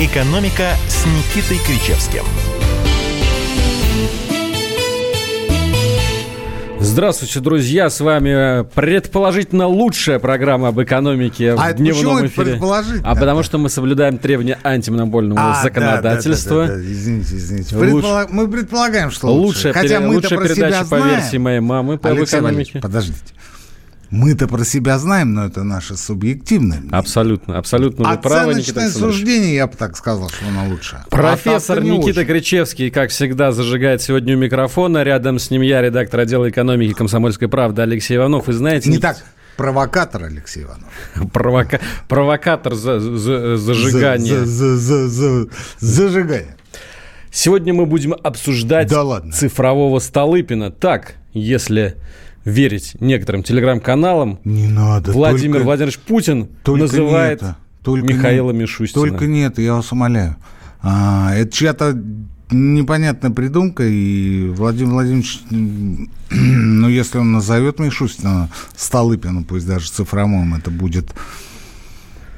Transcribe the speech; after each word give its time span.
«Экономика» 0.00 0.74
с 0.86 1.04
Никитой 1.06 1.58
Кричевским. 1.66 2.22
Здравствуйте, 6.78 7.40
друзья! 7.40 7.90
С 7.90 8.00
вами 8.00 8.62
предположительно 8.74 9.66
лучшая 9.66 10.20
программа 10.20 10.68
об 10.68 10.80
экономике 10.80 11.52
а 11.52 11.72
в 11.72 11.74
дневном 11.74 12.26
эфире. 12.26 12.52
Предположительно? 12.52 13.10
А 13.10 13.16
потому 13.16 13.42
что 13.42 13.58
мы 13.58 13.68
соблюдаем 13.68 14.18
требования 14.18 14.58
антимонопольного 14.62 15.58
а, 15.58 15.62
законодательства. 15.64 16.68
Да, 16.68 16.74
да, 16.74 16.74
да, 16.74 16.80
да. 16.80 16.92
Извините, 16.92 17.36
извините. 17.36 17.76
Луч... 17.76 18.04
Мы 18.30 18.48
предполагаем, 18.48 19.10
что 19.10 19.26
лучше. 19.26 19.68
Лучшая, 19.68 19.72
Хотя 19.72 19.98
пере... 19.98 20.06
лучшая 20.06 20.38
передача 20.38 20.84
по 20.84 20.94
версии 20.94 21.38
моей 21.38 21.60
мамы 21.60 21.98
по 21.98 22.10
Алексей 22.10 22.36
экономике. 22.36 22.78
Подождите. 22.80 23.18
Мы-то 24.10 24.48
про 24.48 24.64
себя 24.64 24.98
знаем, 24.98 25.34
но 25.34 25.44
это 25.44 25.64
наше 25.64 25.96
субъективное 25.96 26.78
мнение. 26.78 26.98
Абсолютно, 26.98 27.58
абсолютно. 27.58 28.08
Вы 28.08 28.18
правы, 28.18 28.52
Оценочное 28.52 28.88
суждение, 28.90 29.54
я 29.54 29.66
бы 29.66 29.76
так 29.76 29.96
сказал, 29.96 30.30
что 30.30 30.46
оно 30.48 30.68
лучше. 30.68 31.04
Профессор 31.10 31.78
а 31.78 31.80
Никита 31.82 32.24
Кричевский, 32.24 32.90
как 32.90 33.10
всегда, 33.10 33.52
зажигает 33.52 34.00
сегодня 34.00 34.34
у 34.34 34.38
микрофона. 34.38 35.02
Рядом 35.02 35.38
с 35.38 35.50
ним 35.50 35.60
я, 35.60 35.82
редактор 35.82 36.20
отдела 36.20 36.48
экономики 36.48 36.94
комсомольской 36.94 37.48
правды 37.48 37.82
Алексей 37.82 38.16
Иванов. 38.16 38.48
И 38.48 38.52
знаете... 38.52 38.88
Не 38.88 38.96
Ник... 38.96 39.02
так, 39.02 39.18
провокатор 39.58 40.24
Алексей 40.24 40.62
Иванов. 40.62 40.88
Провока... 41.32 41.78
Провокатор 42.08 42.74
за... 42.74 43.00
За... 43.00 43.58
зажигания. 43.58 44.44
За... 44.44 44.76
За... 44.76 45.08
За... 45.08 45.46
Зажигания. 45.80 46.56
Сегодня 47.30 47.74
мы 47.74 47.84
будем 47.84 48.14
обсуждать 48.22 48.88
да 48.88 49.02
ладно. 49.02 49.32
цифрового 49.32 49.98
Столыпина. 49.98 50.70
Так, 50.70 51.16
если 51.34 51.96
верить 52.48 52.96
некоторым 53.00 53.42
телеграм-каналам, 53.42 54.40
не 54.44 54.68
надо. 54.68 55.12
Владимир 55.12 55.56
только, 55.56 55.64
Владимирович 55.64 55.98
Путин 55.98 56.48
только 56.62 56.82
называет 56.82 57.42
не 57.42 57.54
только 57.82 58.06
Михаила 58.06 58.50
не, 58.50 58.60
Мишустина. 58.60 59.06
Только 59.06 59.26
нет, 59.26 59.58
я 59.58 59.74
вас 59.74 59.92
умоляю. 59.92 60.36
А, 60.82 61.34
это 61.34 61.50
чья-то 61.50 62.00
непонятная 62.50 63.30
придумка, 63.30 63.84
и 63.86 64.48
Владимир 64.48 64.92
Владимирович, 64.92 65.40
ну, 65.50 66.88
если 66.88 67.18
он 67.18 67.32
назовет 67.32 67.78
Мишустина 67.78 68.48
Столыпина, 68.76 69.42
пусть 69.42 69.66
даже 69.66 69.90
цифромом, 69.90 70.54
это 70.54 70.70
будет 70.70 71.12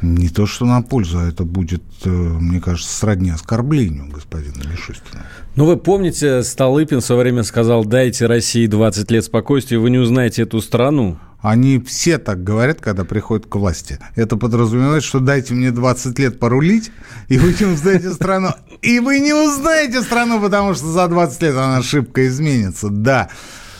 не 0.03 0.29
то, 0.29 0.47
что 0.47 0.65
на 0.65 0.83
пользу, 0.83 1.19
а 1.19 1.29
это 1.29 1.45
будет, 1.45 1.83
э, 2.05 2.09
мне 2.09 2.61
кажется, 2.61 2.93
сродни 2.93 3.31
оскорблению 3.31 4.07
господина 4.09 4.63
Мишустина. 4.71 5.27
Ну, 5.57 5.67
вы 5.67 5.77
помните, 5.77 6.43
Столыпин 6.43 7.01
в 7.01 7.05
свое 7.05 7.23
время 7.23 7.43
сказал, 7.43 7.85
дайте 7.85 8.27
России 8.27 8.67
20 8.67 9.11
лет 9.11 9.25
спокойствия, 9.25 9.79
вы 9.79 9.91
не 9.91 9.99
узнаете 9.99 10.43
эту 10.43 10.61
страну. 10.61 11.19
Они 11.43 11.79
все 11.81 12.19
так 12.19 12.45
говорят, 12.45 12.81
когда 12.81 13.05
приходят 13.05 13.47
к 13.47 13.55
власти. 13.55 13.99
Это 14.15 14.37
подразумевает, 14.37 15.03
что 15.03 15.21
дайте 15.21 15.55
мне 15.55 15.71
20 15.71 16.19
лет 16.19 16.39
порулить, 16.39 16.91
и 17.29 17.39
вы 17.39 17.55
не 17.59 17.67
узнаете 17.67 18.13
страну. 18.13 18.51
И 18.83 19.01
вы 19.01 19.21
не 19.21 19.33
узнаете 19.33 20.03
страну, 20.03 20.41
потому 20.41 20.75
что 20.75 20.87
за 20.87 21.09
20 21.09 21.43
лет 21.43 21.55
она 21.55 21.79
ошибка 21.79 22.27
изменится. 22.27 22.89
Да. 22.91 23.31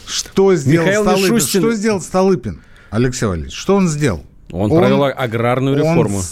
Что 0.07 0.55
сделал 0.55 0.87
Михаил 0.87 1.03
Столыпин? 1.03 1.35
Мишустин... 1.35 1.61
Что 1.61 1.73
сделал 1.73 2.01
Столыпин, 2.01 2.63
Алексей 2.91 3.27
Валерьевич? 3.27 3.55
Что 3.55 3.77
он 3.77 3.89
сделал? 3.89 4.25
Он, 4.53 4.71
он 4.71 4.79
провел 4.79 5.05
аграрную 5.05 5.77
реформу. 5.77 6.19
Он... 6.19 6.25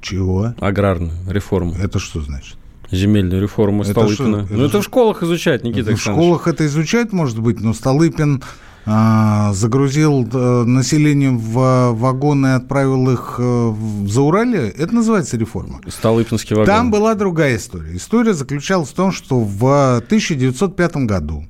Чего? 0.00 0.54
Аграрную 0.60 1.12
реформу. 1.28 1.74
Это 1.74 1.98
что 1.98 2.20
значит? 2.20 2.56
Земельную 2.90 3.40
реформу 3.40 3.82
это 3.82 3.92
Столыпина. 3.92 4.44
Что? 4.44 4.54
Ну, 4.54 4.64
это, 4.64 4.66
это 4.66 4.80
в 4.82 4.84
школах 4.84 5.22
изучают, 5.22 5.64
Никита 5.64 5.92
это 5.92 5.96
В 5.96 6.02
школах 6.02 6.46
это 6.46 6.66
изучают, 6.66 7.12
может 7.12 7.38
быть, 7.38 7.60
но 7.60 7.72
Столыпин 7.72 8.42
а, 8.84 9.52
загрузил 9.54 10.28
а, 10.32 10.64
население 10.64 11.30
в 11.30 11.92
вагоны 11.92 12.48
и 12.48 12.50
отправил 12.50 13.10
их 13.10 13.36
а, 13.38 13.70
в 13.70 14.08
Зауралье. 14.08 14.68
Это 14.68 14.94
называется 14.94 15.38
реформа. 15.38 15.80
Столыпинский 15.88 16.54
вагон. 16.54 16.66
Там 16.66 16.90
была 16.90 17.14
другая 17.14 17.56
история. 17.56 17.96
История 17.96 18.34
заключалась 18.34 18.90
в 18.90 18.94
том, 18.94 19.12
что 19.12 19.40
в 19.40 19.96
1905 19.98 20.96
году 20.96 21.46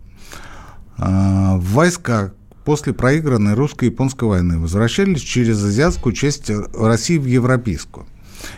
а, 0.99 1.57
войска 1.57 2.35
после 2.65 2.93
проигранной 2.93 3.55
русско-японской 3.55 4.25
войны 4.25 4.59
возвращались 4.59 5.21
через 5.21 5.63
азиатскую 5.63 6.15
часть 6.15 6.51
России 6.75 7.19
в 7.19 7.27
европейскую. 7.27 8.07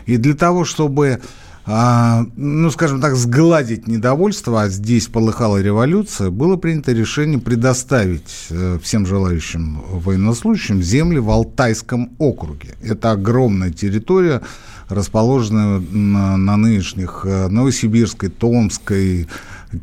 И 0.05 0.17
для 0.17 0.33
того, 0.33 0.65
чтобы, 0.65 1.21
а, 1.65 2.25
ну, 2.35 2.69
скажем 2.71 3.01
так, 3.01 3.15
сгладить 3.15 3.87
недовольство, 3.87 4.63
а 4.63 4.69
здесь 4.69 5.07
полыхала 5.07 5.61
революция, 5.61 6.29
было 6.29 6.55
принято 6.57 6.91
решение 6.91 7.39
предоставить 7.39 8.47
э, 8.49 8.79
всем 8.81 9.05
желающим 9.05 9.81
военнослужащим 9.89 10.81
земли 10.81 11.19
в 11.19 11.29
Алтайском 11.29 12.11
округе. 12.17 12.75
Это 12.81 13.11
огромная 13.11 13.71
территория, 13.71 14.41
расположенная 14.89 15.79
на, 15.79 16.37
на 16.37 16.57
нынешних 16.57 17.21
э, 17.25 17.47
Новосибирской, 17.47 18.29
Томской, 18.29 19.27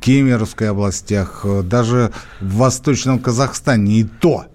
Кемеровской 0.00 0.70
областях, 0.70 1.42
э, 1.44 1.62
даже 1.62 2.12
в 2.40 2.56
Восточном 2.56 3.18
Казахстане 3.18 4.00
и 4.00 4.04
то. 4.04 4.46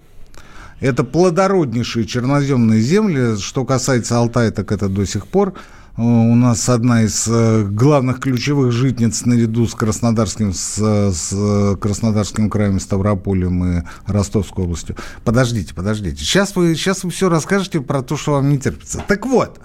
Это 0.80 1.02
плодороднейшие 1.02 2.06
черноземные 2.06 2.80
земли. 2.80 3.36
Что 3.36 3.64
касается 3.64 4.16
Алтая, 4.16 4.52
так 4.52 4.70
это 4.70 4.88
до 4.88 5.04
сих 5.04 5.26
пор 5.26 5.54
э, 5.96 6.02
у 6.02 6.34
нас 6.34 6.68
одна 6.68 7.02
из 7.02 7.26
э, 7.28 7.64
главных 7.64 8.20
ключевых 8.20 8.72
житниц 8.72 9.24
наряду 9.24 9.66
с 9.66 9.74
Краснодарским, 9.74 10.52
с, 10.52 10.78
с 11.12 11.76
Краснодарским 11.80 12.48
краем, 12.48 12.80
Ставрополем 12.80 13.64
и 13.78 13.82
Ростовской 14.06 14.64
областью. 14.64 14.96
Подождите, 15.24 15.74
подождите. 15.74 16.24
Сейчас 16.24 16.54
вы, 16.54 16.74
сейчас 16.74 17.04
вы 17.04 17.10
все 17.10 17.28
расскажете 17.28 17.80
про 17.80 18.02
то, 18.02 18.16
что 18.16 18.32
вам 18.32 18.48
не 18.48 18.58
терпится. 18.58 19.02
Так 19.08 19.26
вот, 19.26 19.58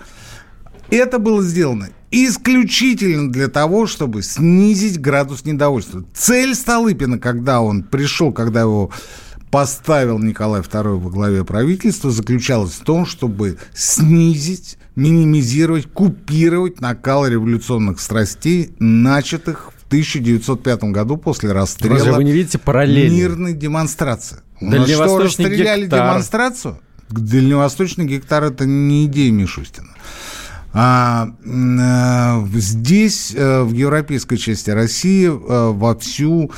это 0.89 1.19
было 1.19 1.41
сделано 1.41 1.89
исключительно 2.11 3.31
для 3.31 3.47
того, 3.47 3.87
чтобы 3.87 4.21
снизить 4.21 5.01
градус 5.01 5.45
недовольства. 5.45 6.05
Цель 6.13 6.53
Столыпина, 6.53 7.17
когда 7.17 7.61
он 7.61 7.83
пришел, 7.83 8.31
когда 8.31 8.61
его 8.61 8.91
поставил 9.49 10.19
Николай 10.19 10.61
II 10.61 10.99
во 10.99 11.09
главе 11.09 11.43
правительства, 11.43 12.11
заключалась 12.11 12.73
в 12.73 12.83
том, 12.83 13.05
чтобы 13.05 13.57
снизить, 13.73 14.77
минимизировать, 14.95 15.85
купировать 15.91 16.81
накал 16.81 17.27
революционных 17.27 17.99
страстей, 17.99 18.75
начатых 18.79 19.71
в 19.79 19.87
1905 19.87 20.83
году 20.85 21.17
после 21.17 21.51
расстрела 21.51 21.97
Разве 21.97 22.11
вы 22.13 22.23
не 22.23 22.31
видите 22.31 22.57
параллели? 22.57 23.09
мирной 23.09 23.53
демонстрации. 23.53 24.39
У 24.59 24.65
нас 24.69 24.89
что, 24.89 25.19
расстреляли 25.19 25.83
гектар. 25.85 26.09
демонстрацию? 26.09 26.79
Дальневосточный 27.09 28.05
гектар– 28.05 28.43
это 28.45 28.65
не 28.65 29.05
идея 29.05 29.31
Мишустина. 29.31 29.89
А, 30.75 31.29
а, 31.45 32.47
здесь, 32.55 33.33
а, 33.37 33.63
в 33.63 33.73
европейской 33.73 34.37
части 34.37 34.71
России, 34.71 35.29
а, 35.29 35.71
вовсю 35.71 36.51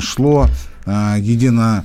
шло 0.00 0.46
едино, 0.84 1.84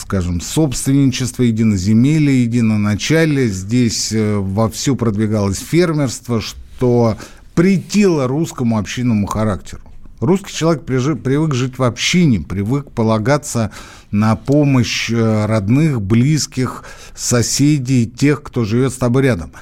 скажем, 0.00 0.42
собственничество, 0.42 1.44
единоземелье, 1.44 2.42
единоначалие. 2.42 3.48
Здесь 3.48 4.12
вовсю 4.14 4.96
продвигалось 4.96 5.58
фермерство, 5.58 6.42
что 6.42 7.16
претило 7.54 8.26
русскому 8.28 8.76
общинному 8.76 9.26
характеру. 9.26 9.80
Русский 10.20 10.52
человек 10.52 10.84
привык 10.84 11.54
жить 11.54 11.78
в 11.78 11.82
общине, 11.84 12.40
привык 12.40 12.90
полагаться 12.90 13.70
на 14.10 14.36
помощь 14.36 15.10
родных, 15.10 16.02
близких, 16.02 16.84
соседей, 17.14 18.04
тех, 18.04 18.42
кто 18.42 18.66
живет 18.66 18.92
с 18.92 18.96
тобой 18.96 19.22
рядом. 19.22 19.52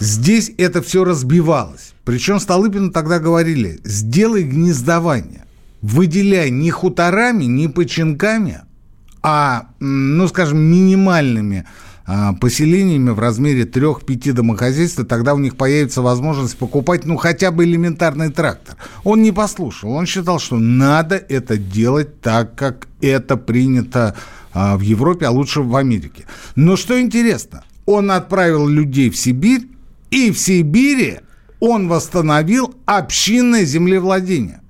Здесь 0.00 0.50
это 0.56 0.80
все 0.80 1.04
разбивалось. 1.04 1.92
Причем 2.04 2.40
Столыпину 2.40 2.90
тогда 2.90 3.18
говорили, 3.18 3.80
сделай 3.84 4.44
гнездование, 4.44 5.44
выделяй 5.82 6.50
не 6.50 6.70
хуторами, 6.70 7.44
не 7.44 7.68
починками, 7.68 8.62
а, 9.22 9.68
ну, 9.78 10.26
скажем, 10.28 10.58
минимальными 10.58 11.66
а, 12.06 12.32
поселениями 12.32 13.10
в 13.10 13.18
размере 13.18 13.66
трех-пяти 13.66 14.32
домохозяйств, 14.32 15.06
тогда 15.06 15.34
у 15.34 15.38
них 15.38 15.56
появится 15.56 16.00
возможность 16.00 16.56
покупать, 16.56 17.04
ну, 17.04 17.18
хотя 17.18 17.50
бы 17.50 17.64
элементарный 17.64 18.30
трактор. 18.30 18.76
Он 19.04 19.20
не 19.20 19.32
послушал, 19.32 19.92
он 19.92 20.06
считал, 20.06 20.38
что 20.38 20.58
надо 20.58 21.16
это 21.16 21.58
делать 21.58 22.22
так, 22.22 22.54
как 22.54 22.88
это 23.02 23.36
принято 23.36 24.16
а, 24.54 24.78
в 24.78 24.80
Европе, 24.80 25.26
а 25.26 25.30
лучше 25.30 25.60
в 25.60 25.76
Америке. 25.76 26.24
Но 26.56 26.76
что 26.76 26.98
интересно, 26.98 27.64
он 27.84 28.10
отправил 28.10 28.66
людей 28.66 29.10
в 29.10 29.16
Сибирь, 29.18 29.68
и 30.10 30.30
в 30.30 30.38
Сибири 30.38 31.20
он 31.60 31.88
восстановил 31.88 32.74
общинное 32.86 33.64
землевладение. 33.64 34.60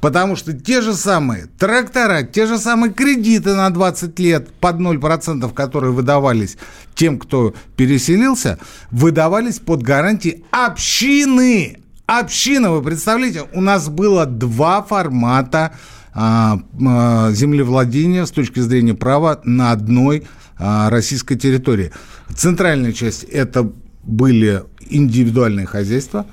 Потому 0.00 0.36
что 0.36 0.52
те 0.52 0.82
же 0.82 0.92
самые 0.92 1.46
трактора, 1.58 2.24
те 2.24 2.46
же 2.46 2.58
самые 2.58 2.92
кредиты 2.92 3.54
на 3.54 3.70
20 3.70 4.18
лет 4.18 4.52
под 4.60 4.76
0%, 4.76 5.54
которые 5.54 5.94
выдавались 5.94 6.58
тем, 6.94 7.18
кто 7.18 7.54
переселился, 7.76 8.58
выдавались 8.90 9.60
под 9.60 9.82
гарантии 9.82 10.44
общины. 10.50 11.78
Община, 12.04 12.70
вы 12.70 12.82
представляете, 12.82 13.44
у 13.54 13.62
нас 13.62 13.88
было 13.88 14.26
два 14.26 14.82
формата 14.82 15.72
а, 16.12 16.58
а, 16.86 17.30
землевладения 17.32 18.26
с 18.26 18.30
точки 18.30 18.60
зрения 18.60 18.92
права 18.92 19.40
на 19.44 19.72
одной 19.72 20.24
а, 20.58 20.90
российской 20.90 21.36
территории. 21.36 21.92
Центральная 22.36 22.92
часть– 22.92 23.24
это 23.24 23.72
были 24.06 24.62
индивидуальное 24.88 25.66
хозяйство. 25.66 26.26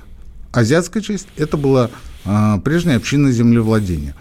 Азиатская 0.52 1.02
часть– 1.02 1.28
это 1.36 1.56
было 1.56 1.90
а, 2.24 2.58
прежнее 2.58 2.96
общинное 2.96 3.32
землевладение. 3.32 4.14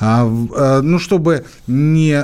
А, 0.00 0.26
а, 0.56 0.82
ну, 0.82 0.98
чтобы 0.98 1.44
не 1.66 2.20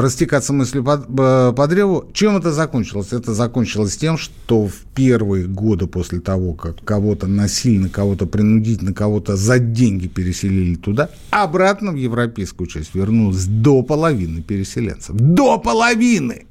растекаться 0.00 0.52
мыслью 0.52 0.82
по, 0.82 1.52
по 1.52 1.66
древу, 1.68 2.08
чем 2.12 2.36
это 2.36 2.50
закончилось? 2.52 3.12
Это 3.12 3.34
закончилось 3.34 3.96
тем, 3.96 4.18
что 4.18 4.66
в 4.66 4.74
первые 4.94 5.46
годы 5.46 5.86
после 5.86 6.20
того, 6.20 6.54
как 6.54 6.82
кого-то 6.84 7.26
насильно, 7.26 7.88
кого-то 7.88 8.26
принудительно, 8.26 8.92
кого-то 8.92 9.36
за 9.36 9.58
деньги 9.58 10.08
переселили 10.08 10.74
туда, 10.74 11.10
обратно 11.30 11.92
в 11.92 11.96
европейскую 11.96 12.66
часть 12.66 12.94
вернулось 12.94 13.44
до 13.44 13.82
половины 13.82 14.42
переселенцев. 14.42 15.14
До 15.14 15.58
половины! 15.58 16.46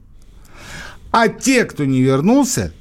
А 1.11 1.29
те, 1.29 1.65
кто 1.65 1.83
не 1.85 2.01
вернулся, 2.01 2.71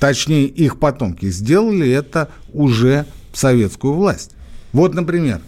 точнее 0.00 0.46
их 0.46 0.78
потомки, 0.78 1.30
сделали 1.30 1.88
это 1.88 2.30
уже 2.52 3.06
в 3.32 3.38
советскую 3.38 3.92
власть. 3.92 4.32
Вот, 4.72 4.94
например, 4.94 5.40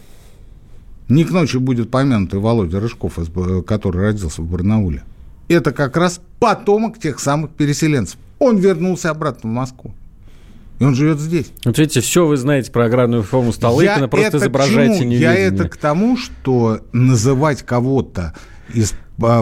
не 1.08 1.25
к 1.25 1.31
ночи 1.31 1.56
будет 1.56 1.90
помянутый 1.90 2.38
Володя 2.38 2.78
Рыжков, 2.78 3.19
который 3.66 4.02
родился 4.02 4.43
в 4.43 4.46
Барнауле. 4.46 5.02
Это 5.49 5.72
как 5.72 5.96
раз 5.96 6.20
потомок 6.38 6.99
тех 6.99 7.19
самых 7.19 7.50
переселенцев. 7.50 8.19
Он 8.38 8.58
вернулся 8.58 9.10
обратно 9.10 9.50
в 9.50 9.52
Москву. 9.52 9.94
И 10.78 10.84
он 10.84 10.94
живет 10.94 11.20
здесь. 11.20 11.52
Вот 11.64 11.78
видите, 11.78 12.00
все 12.00 12.26
вы 12.26 12.37
знаете 12.37 12.72
про 12.72 12.87
аграрную 12.87 13.22
форму 13.22 13.52
Столыпина, 13.52 14.08
просто 14.08 14.38
изображаете 14.38 15.05
неведение. 15.05 15.20
Я 15.20 15.34
это 15.34 15.69
к 15.69 15.76
тому, 15.76 16.16
что 16.16 16.81
называть 16.93 17.62
кого-то 17.62 18.34
из 18.75 18.94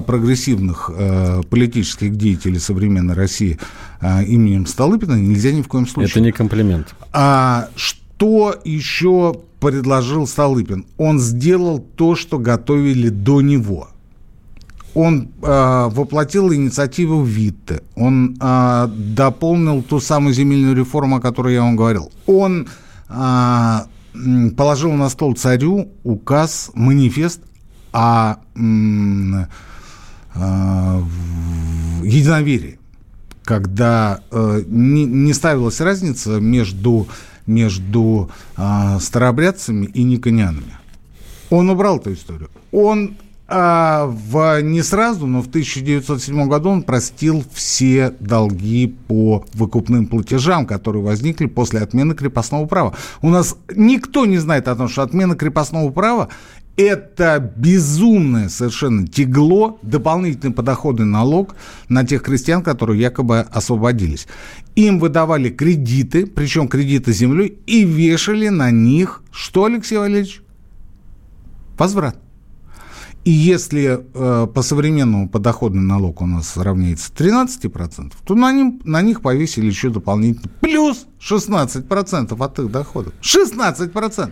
прогрессивных 0.07 0.91
э, 0.95 1.43
политических 1.49 2.17
деятелей 2.17 2.59
современной 2.59 3.15
России 3.15 3.59
э, 4.01 4.25
именем 4.25 4.67
Столыпина 4.67 5.15
нельзя 5.15 5.53
ни 5.53 5.63
в 5.63 5.69
коем 5.69 5.87
случае. 5.87 6.11
Это 6.11 6.21
не 6.21 6.33
комплимент. 6.33 6.95
А 7.13 7.69
что 7.77 8.55
еще 8.65 9.35
предложил 9.61 10.27
Столыпин. 10.27 10.87
Он 10.97 11.21
сделал 11.21 11.79
то, 11.79 12.17
что 12.17 12.39
готовили 12.39 13.11
до 13.11 13.41
него. 13.41 13.89
Он 14.95 15.29
э, 15.43 15.89
воплотил 15.93 16.53
инициативу 16.53 17.23
Витте. 17.23 17.83
Он 17.95 18.37
э, 18.41 18.89
дополнил 18.89 19.83
ту 19.83 20.01
самую 20.01 20.35
земельную 20.35 20.75
реформу, 20.75 21.17
о 21.17 21.21
которой 21.21 21.55
я 21.55 21.63
вам 21.63 21.77
говорил. 21.77 22.11
Он 22.27 22.67
э, 23.09 23.79
положил 24.57 24.93
на 24.93 25.09
стол 25.09 25.35
царю 25.35 25.89
указ, 26.03 26.71
манифест 26.75 27.41
о 27.93 28.37
э, 28.57 29.47
э, 30.35 31.03
единоверии, 32.05 32.79
когда 33.45 34.21
э, 34.31 34.63
не, 34.67 35.05
не 35.05 35.33
ставилась 35.33 35.81
разница 35.81 36.41
между 36.41 37.09
между 37.47 38.31
э, 38.57 38.99
старообрядцами 39.01 39.87
и 39.87 40.05
никонянами. 40.05 40.77
Он 41.51 41.69
убрал 41.69 41.99
эту 41.99 42.13
историю. 42.13 42.49
Он 42.71 43.17
а 43.53 44.07
в, 44.07 44.63
не 44.63 44.81
сразу, 44.81 45.27
но 45.27 45.43
в 45.43 45.49
1907 45.49 46.49
году 46.49 46.71
он 46.71 46.83
простил 46.85 47.45
все 47.53 48.15
долги 48.21 48.95
по 49.09 49.45
выкупным 49.55 50.07
платежам, 50.07 50.67
которые 50.67 51.03
возникли 51.03 51.47
после 51.47 51.81
отмены 51.81 52.15
крепостного 52.15 52.67
права. 52.67 52.95
У 53.23 53.29
нас 53.29 53.57
никто 53.75 54.25
не 54.25 54.39
знает 54.39 54.69
о 54.69 54.77
том, 54.77 54.89
что 54.89 55.03
отмена 55.03 55.35
крепостного 55.35 55.91
права 55.91 56.29
это 56.77 57.53
безумное 57.57 58.49
совершенно 58.49 59.07
тягло, 59.07 59.79
дополнительный 59.83 60.53
подоходный 60.53 61.07
налог 61.07 61.55
на 61.89 62.05
тех 62.05 62.23
крестьян, 62.23 62.63
которые 62.63 63.01
якобы 63.01 63.41
освободились. 63.41 64.27
Им 64.77 64.99
выдавали 64.99 65.51
кредиты, 65.51 66.27
причем 66.27 66.69
кредиты 66.69 67.13
землей, 67.13 67.59
и 67.67 67.85
вешали 67.85 68.49
на 68.49 68.71
них, 68.71 69.23
что, 69.31 69.65
Алексей 69.65 69.99
Валерьевич? 69.99 70.43
Возврат. 71.77 72.19
И 73.25 73.31
если 73.31 74.01
э, 74.15 74.47
по 74.47 74.63
современному 74.63 75.29
подоходный 75.29 75.83
налог 75.83 76.23
у 76.23 76.27
нас 76.27 76.57
равняется 76.57 77.13
13%, 77.13 78.13
то 78.25 78.35
на, 78.35 78.51
ним, 78.51 78.81
на 78.85 79.03
них 79.03 79.21
повесили 79.21 79.67
еще 79.67 79.91
дополнительно 79.91 80.51
плюс 80.61 81.07
16% 81.21 82.43
от 82.43 82.59
их 82.59 82.71
доходов. 82.71 83.13
16%! 83.21 84.31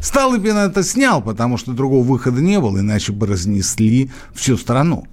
Столыпин 0.00 0.56
это 0.56 0.82
снял, 0.82 1.22
потому 1.22 1.56
что 1.56 1.72
другого 1.72 2.04
выхода 2.04 2.40
не 2.40 2.60
было, 2.60 2.78
иначе 2.78 3.12
бы 3.12 3.26
разнесли 3.26 4.10
всю 4.32 4.56
страну. 4.56 5.06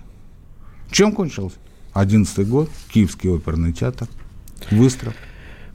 Чем 0.92 1.12
кончился? 1.12 1.58
11 1.94 2.48
год, 2.48 2.70
Киевский 2.94 3.30
оперный 3.30 3.74
театр, 3.74 4.08
выстрел. 4.70 5.14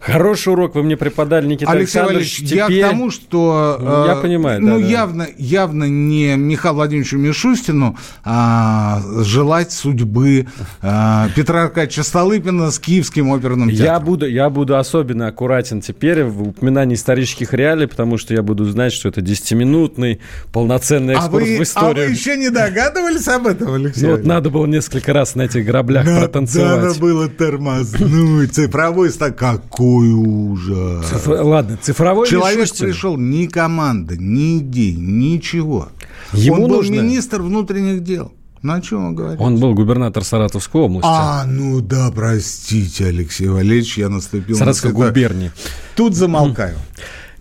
Хороший 0.00 0.54
урок 0.54 0.74
вы 0.74 0.82
мне 0.82 0.96
преподали, 0.96 1.46
Никита 1.46 1.70
Алексей 1.70 1.98
Александрович. 1.98 2.36
Теперь... 2.36 2.56
Я 2.78 2.88
к 2.88 2.90
тому, 2.90 3.10
что... 3.10 3.76
Ну, 3.78 4.06
я 4.06 4.14
э, 4.14 4.22
понимаю, 4.22 4.60
Ну, 4.62 4.80
да, 4.80 4.86
явно, 4.86 5.26
да. 5.26 5.32
явно 5.36 5.84
не 5.84 6.36
Михаилу 6.36 6.76
Владимировичу 6.76 7.18
Мишустину 7.18 7.98
а, 8.24 9.02
желать 9.22 9.72
судьбы 9.72 10.46
а, 10.80 11.28
Петра 11.36 11.64
Аркадьевича 11.64 12.02
Столыпина 12.02 12.70
с 12.70 12.78
Киевским 12.78 13.30
оперным 13.30 13.68
театром. 13.68 13.86
Я 13.86 14.00
буду, 14.00 14.26
я 14.26 14.48
буду 14.48 14.78
особенно 14.78 15.26
аккуратен 15.26 15.82
теперь 15.82 16.24
в 16.24 16.48
упоминании 16.48 16.94
исторических 16.94 17.52
реалий, 17.52 17.86
потому 17.86 18.16
что 18.16 18.32
я 18.32 18.42
буду 18.42 18.64
знать, 18.64 18.94
что 18.94 19.10
это 19.10 19.20
10-минутный 19.20 20.20
полноценный 20.50 21.14
экскурс 21.14 21.44
а 21.44 21.46
вы, 21.46 21.58
в 21.58 21.62
историю. 21.62 22.04
А 22.04 22.08
вы 22.08 22.12
еще 22.14 22.38
не 22.38 22.48
догадывались 22.48 23.28
об 23.28 23.46
этом, 23.46 23.74
Алексей? 23.74 24.06
Ну, 24.06 24.12
вот 24.12 24.24
надо 24.24 24.48
было 24.48 24.64
несколько 24.64 25.12
раз 25.12 25.34
на 25.34 25.42
этих 25.42 25.66
граблях 25.66 26.06
надо, 26.06 26.20
протанцевать. 26.20 26.82
Надо 26.84 26.98
было 26.98 27.28
тормознуть. 27.28 28.54
Цифровой 28.54 29.10
стак. 29.10 29.36
Какой 29.36 29.89
какой 29.90 30.12
ужас. 30.12 31.06
Цифр... 31.06 31.30
Ладно, 31.42 31.78
цифровой 31.80 32.28
Человек 32.28 32.60
Мишустин. 32.60 32.86
пришел, 32.86 33.16
ни 33.16 33.46
команда, 33.46 34.16
ни 34.16 34.58
идей, 34.58 34.94
ничего. 34.94 35.88
Ему 36.32 36.64
Он 36.64 36.70
нужно... 36.70 36.96
был 36.96 37.02
министр 37.02 37.42
внутренних 37.42 38.02
дел. 38.02 38.32
Ну, 38.62 38.74
о 38.74 38.80
чем 38.82 39.06
он 39.06 39.14
говорит? 39.14 39.40
Он 39.40 39.58
был 39.58 39.74
губернатор 39.74 40.22
Саратовской 40.22 40.82
области. 40.82 41.08
А, 41.10 41.46
ну 41.46 41.80
да, 41.80 42.10
простите, 42.14 43.06
Алексей 43.06 43.48
Валерьевич, 43.48 43.96
я 43.96 44.10
наступил 44.10 44.56
Саратовской 44.56 44.92
на 44.92 44.96
губернии. 44.96 45.50
Тут 45.96 46.14
замолкаю. 46.14 46.76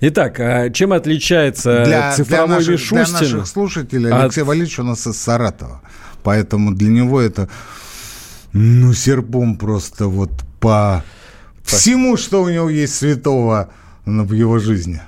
Итак, 0.02 0.40
а 0.40 0.70
чем 0.70 0.94
отличается 0.94 1.84
для, 1.84 2.14
цифровой 2.14 2.48
для 2.48 2.56
наших, 2.56 2.70
Мишустин? 2.70 3.06
Для 3.06 3.20
наших 3.20 3.48
слушателей 3.48 4.12
Алексей 4.12 4.42
от... 4.42 4.48
Валерьевич 4.48 4.80
у 4.80 4.84
нас 4.84 5.06
из 5.06 5.18
Саратова. 5.18 5.82
Поэтому 6.24 6.74
для 6.74 6.90
него 6.90 7.20
это, 7.20 7.50
ну, 8.54 8.94
серпом 8.94 9.58
просто 9.58 10.08
вот 10.08 10.32
по 10.62 11.04
всему, 11.78 12.18
что 12.18 12.44
у 12.44 12.50
него 12.50 12.70
есть 12.70 12.96
святого 12.96 13.70
в 14.06 14.34
его 14.34 14.60
жизни. 14.60 15.02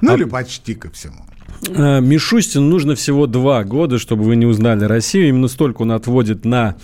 Ну, 0.00 0.12
а... 0.12 0.16
или 0.16 0.24
почти 0.24 0.74
ко 0.74 0.90
всему. 0.90 1.26
Э, 1.68 2.00
Мишустин 2.00 2.68
нужно 2.68 2.94
всего 2.94 3.26
два 3.26 3.64
года, 3.64 3.98
чтобы 3.98 4.24
вы 4.24 4.36
не 4.36 4.46
узнали 4.46 4.84
Россию. 4.84 5.28
Именно 5.28 5.48
столько 5.48 5.82
он 5.82 5.92
отводит 5.92 6.44
на 6.44 6.76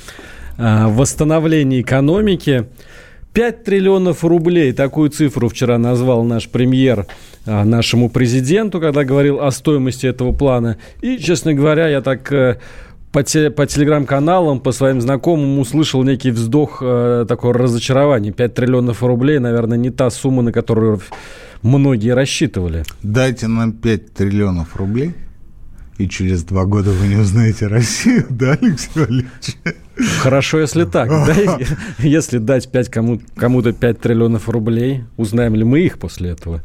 э, 0.56 0.86
восстановление 0.86 1.82
экономики. 1.82 2.68
5 3.32 3.64
триллионов 3.64 4.24
рублей, 4.24 4.72
такую 4.72 5.08
цифру 5.08 5.48
вчера 5.48 5.78
назвал 5.78 6.22
наш 6.22 6.48
премьер 6.48 7.06
э, 7.46 7.64
нашему 7.64 8.10
президенту, 8.10 8.78
когда 8.78 9.04
говорил 9.04 9.40
о 9.40 9.50
стоимости 9.50 10.06
этого 10.06 10.32
плана. 10.32 10.76
И, 11.00 11.16
честно 11.18 11.54
говоря, 11.54 11.88
я 11.88 12.02
так 12.02 12.30
по, 13.12 13.22
те, 13.22 13.50
по 13.50 13.66
телеграм-каналам, 13.66 14.58
по 14.60 14.72
своим 14.72 15.00
знакомым 15.00 15.58
услышал 15.58 16.02
некий 16.02 16.30
вздох 16.30 16.82
э, 16.82 17.26
такого 17.28 17.54
разочарования. 17.54 18.32
5 18.32 18.54
триллионов 18.54 19.02
рублей, 19.02 19.38
наверное, 19.38 19.78
не 19.78 19.90
та 19.90 20.10
сумма, 20.10 20.42
на 20.42 20.52
которую 20.52 21.00
многие 21.62 22.14
рассчитывали. 22.14 22.84
Дайте 23.02 23.48
нам 23.48 23.72
5 23.72 24.14
триллионов 24.14 24.76
рублей, 24.76 25.14
и 25.98 26.08
через 26.08 26.42
два 26.42 26.64
года 26.64 26.90
вы 26.90 27.06
не 27.06 27.16
узнаете 27.16 27.66
Россию, 27.66 28.26
да, 28.30 28.52
Алексей 28.60 28.90
Валерьевич? 28.94 29.56
Хорошо, 30.20 30.60
если 30.60 30.84
так. 30.84 31.08
Да? 31.08 31.58
Если 31.98 32.38
дать 32.38 32.72
5 32.72 32.88
кому, 32.88 33.20
кому-то 33.36 33.72
5 33.72 34.00
триллионов 34.00 34.48
рублей, 34.48 35.04
узнаем 35.18 35.54
ли 35.54 35.64
мы 35.64 35.80
их 35.80 35.98
после 35.98 36.30
этого? 36.30 36.62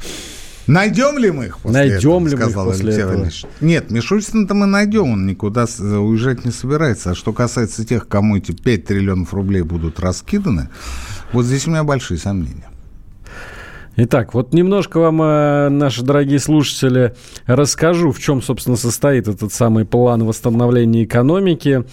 Найдем 0.67 1.17
ли 1.17 1.31
мы 1.31 1.45
их 1.45 1.59
после 1.59 1.79
найдем 1.79 2.25
этого, 2.25 2.27
ли 2.27 2.36
мы 2.36 2.50
их 2.50 2.55
после 2.55 2.86
Алексей 2.86 3.03
этого? 3.03 3.29
Нет, 3.62 3.89
Мишустина-то 3.89 4.53
мы 4.53 4.65
найдем, 4.65 5.12
он 5.12 5.25
никуда 5.25 5.65
уезжать 5.79 6.45
не 6.45 6.51
собирается. 6.51 7.12
А 7.12 7.15
что 7.15 7.31
касается 7.33 7.86
тех, 7.86 8.07
кому 8.07 8.38
эти 8.38 8.51
5 8.51 8.86
триллионов 8.86 9.33
рублей 9.33 9.62
будут 9.62 10.00
раскиданы, 10.00 10.69
вот 11.31 11.45
здесь 11.45 11.67
у 11.67 11.71
меня 11.71 11.83
большие 11.83 12.17
сомнения. 12.17 12.67
Итак, 14.00 14.36
вот 14.36 14.53
немножко 14.53 15.00
вам, 15.00 15.19
э, 15.24 15.69
наши 15.69 16.03
дорогие 16.03 16.38
слушатели, 16.38 17.15
расскажу, 17.47 18.12
в 18.12 18.19
чем, 18.19 18.43
собственно, 18.43 18.77
состоит 18.77 19.27
этот 19.27 19.51
самый 19.51 19.86
план 19.86 20.24
восстановления 20.24 21.03
экономики. 21.03 21.83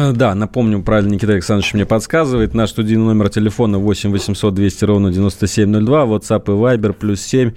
Э, 0.00 0.12
да, 0.12 0.34
напомню, 0.34 0.82
правильно 0.82 1.12
Никита 1.12 1.32
Александрович 1.32 1.74
мне 1.74 1.84
подсказывает. 1.84 2.54
Наш 2.54 2.70
студийный 2.70 3.04
номер 3.04 3.28
телефона 3.28 3.78
8 3.78 4.10
800 4.10 4.54
200 4.54 4.84
ровно 4.84 5.12
9702, 5.12 6.04
WhatsApp 6.04 6.44
и 6.46 6.50
Viber 6.50 6.92
плюс 6.94 7.20
7 7.20 7.52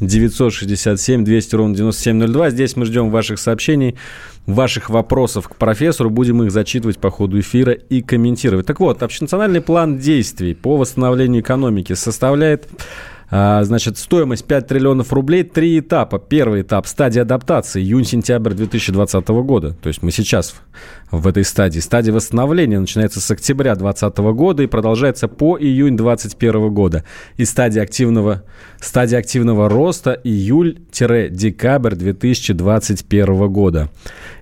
967 0.00 1.24
200 1.24 1.54
ровно 1.54 1.74
9702. 1.74 2.50
Здесь 2.50 2.76
мы 2.76 2.84
ждем 2.84 3.10
ваших 3.10 3.38
сообщений, 3.38 3.96
ваших 4.44 4.90
вопросов 4.90 5.48
к 5.48 5.56
профессору. 5.56 6.10
Будем 6.10 6.42
их 6.42 6.50
зачитывать 6.50 6.98
по 6.98 7.10
ходу 7.10 7.40
эфира 7.40 7.72
и 7.72 8.02
комментировать. 8.02 8.66
Так 8.66 8.80
вот, 8.80 9.02
общенациональный 9.02 9.62
план 9.62 9.98
действий 9.98 10.54
по 10.54 10.76
восстановлению 10.76 11.40
экономики 11.40 11.94
составляет 11.94 12.68
а, 13.28 13.64
значит, 13.64 13.98
стоимость 13.98 14.44
5 14.44 14.68
триллионов 14.68 15.12
рублей, 15.12 15.42
три 15.42 15.80
этапа. 15.80 16.18
Первый 16.18 16.62
этап– 16.62 16.86
стадия 16.88 17.22
адаптации, 17.22 17.82
июнь-сентябрь 17.82 18.54
2020 18.54 19.28
года. 19.28 19.72
То 19.82 19.88
есть 19.88 20.02
мы 20.02 20.12
сейчас 20.12 20.54
в 21.10 21.26
этой 21.26 21.44
стадии. 21.44 21.80
Стадия 21.80 22.12
восстановления 22.12 22.80
начинается 22.80 23.20
с 23.20 23.30
октября 23.30 23.74
2020 23.76 24.18
года 24.34 24.62
и 24.62 24.66
продолжается 24.66 25.28
по 25.28 25.58
июнь 25.58 25.96
2021 25.96 26.74
года. 26.74 27.04
И 27.36 27.44
стадия 27.44 27.82
активного, 27.82 28.42
стадия 28.80 29.18
активного 29.18 29.68
роста 29.68 30.20
июль-декабрь 30.24 31.94
2021 31.94 33.48
года. 33.52 33.88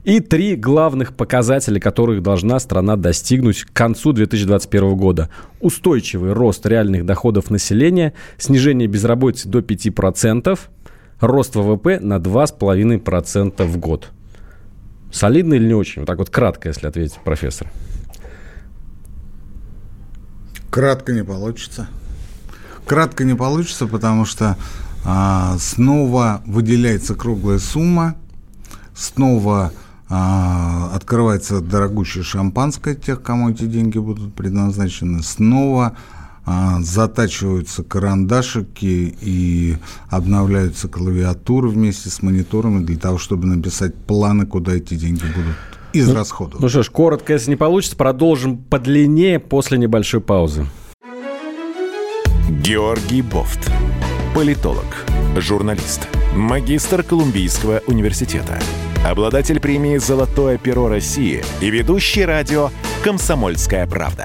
И 0.05 0.21
три 0.21 0.57
главных 0.57 1.15
показателя, 1.15 1.81
которых 1.81 2.23
должна 2.23 2.59
страна 2.59 2.97
достигнуть 2.97 3.65
к 3.65 3.73
концу 3.73 4.13
2021 4.13 4.97
года. 4.97 5.31
Устойчивый 5.61 6.33
рост 6.33 6.67
реальных 6.67 7.05
доходов 7.05 7.51
населения, 7.51 8.15
снижение 8.39 8.89
безработицы 8.89 9.49
до 9.49 9.61
5%, 9.61 10.59
рост 11.21 11.57
ВВП 11.57 12.01
на 12.01 12.17
2,5% 12.17 13.65
в 13.65 13.79
год. 13.79 14.14
Солидно 15.15 15.55
или 15.55 15.69
не 15.69 15.75
очень? 15.75 16.03
Вот 16.03 16.07
так 16.07 16.19
вот 16.19 16.29
кратко, 16.29 16.69
если 16.69 16.89
ответить, 16.89 17.21
профессор. 17.25 17.71
Кратко 20.71 21.13
не 21.13 21.23
получится. 21.23 21.87
Кратко 22.85 23.23
не 23.23 23.37
получится, 23.37 23.87
потому 23.87 24.25
что 24.25 24.57
а, 25.05 25.57
снова 25.59 26.43
выделяется 26.47 27.15
круглая 27.15 27.61
сумма, 27.61 28.17
снова 28.93 29.73
а, 30.09 30.91
открывается 30.93 31.61
дорогущее 31.61 32.25
шампанское 32.25 32.97
тех, 32.97 33.23
кому 33.23 33.51
эти 33.51 33.67
деньги 33.67 33.99
будут 33.99 34.35
предназначены, 34.35 35.23
снова 35.23 35.97
затачиваются 36.81 37.83
карандашики 37.83 39.17
и 39.21 39.77
обновляются 40.11 40.89
клавиатуры 40.89 41.69
вместе 41.69 42.11
с 42.11 42.23
мониторами 42.23 42.85
для 42.85 42.99
того, 42.99 43.19
чтобы 43.19 43.47
написать 43.47 43.95
планы, 43.95 44.47
куда 44.47 44.75
эти 44.75 44.95
деньги 44.95 45.25
будут 45.25 45.57
из 45.95 46.09
ну, 46.09 46.15
расходов. 46.15 46.61
Ну 46.61 46.69
что 46.69 46.83
ж, 46.83 46.91
коротко, 46.91 47.33
если 47.33 47.51
не 47.51 47.57
получится, 47.57 47.97
продолжим 47.97 48.59
подлиннее 48.59 49.39
после 49.39 49.79
небольшой 49.79 50.21
паузы. 50.21 50.67
Георгий 52.51 53.23
Бофт. 53.23 53.71
Политолог, 54.35 55.07
журналист, 55.37 56.09
магистр 56.35 57.03
Колумбийского 57.03 57.83
университета, 57.87 58.59
обладатель 59.07 59.61
премии 59.61 59.99
«Золотое 59.99 60.59
перо 60.59 60.89
России» 60.89 61.45
и 61.61 61.71
ведущий 61.71 62.25
радио 62.25 62.71
«Комсомольская 63.05 63.87
правда» 63.87 64.25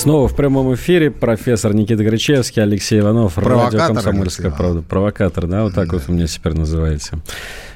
Снова 0.00 0.28
в 0.28 0.34
прямом 0.34 0.74
эфире 0.76 1.10
профессор 1.10 1.74
Никита 1.74 2.02
Гречевский, 2.02 2.62
Алексей 2.62 3.00
Иванов, 3.00 3.36
радио 3.36 3.86
«Комсомольская 3.86 4.50
правда». 4.50 4.80
Провокатор, 4.80 5.46
да, 5.46 5.64
вот 5.64 5.74
так 5.74 5.90
да. 5.90 5.98
вот 5.98 6.08
вы 6.08 6.14
меня 6.14 6.26
теперь 6.26 6.54
называете. 6.54 7.18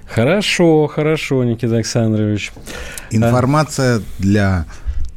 Хорошо, 0.06 0.86
хорошо, 0.86 1.44
Никита 1.44 1.74
Александрович. 1.74 2.50
Информация 3.10 3.98
а... 3.98 4.02
для 4.20 4.64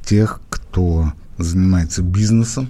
тех, 0.04 0.42
кто 0.50 1.14
занимается 1.38 2.02
бизнесом 2.02 2.68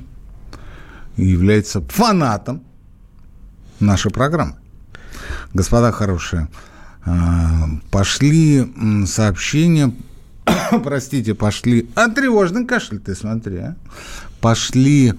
и 1.16 1.26
является 1.26 1.82
фанатом 1.82 2.62
нашей 3.80 4.12
программы. 4.12 4.58
Господа 5.56 5.92
хорошие, 5.92 6.48
а, 7.08 7.70
пошли 7.90 8.72
сообщения 9.08 9.92
простите, 10.84 11.34
пошли... 11.34 11.90
А 11.96 12.10
тревожный 12.10 12.66
кашель, 12.66 13.00
ты 13.00 13.16
смотри, 13.16 13.58
а? 13.58 13.76
Пошли 14.48 15.14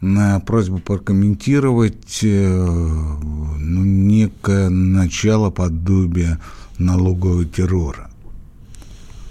на 0.00 0.40
просьбу 0.40 0.80
прокомментировать 0.80 2.18
э, 2.24 2.52
ну, 2.52 3.84
некое 3.84 4.70
начало 4.70 5.50
подобия 5.50 6.40
налогового 6.78 7.44
террора 7.44 8.10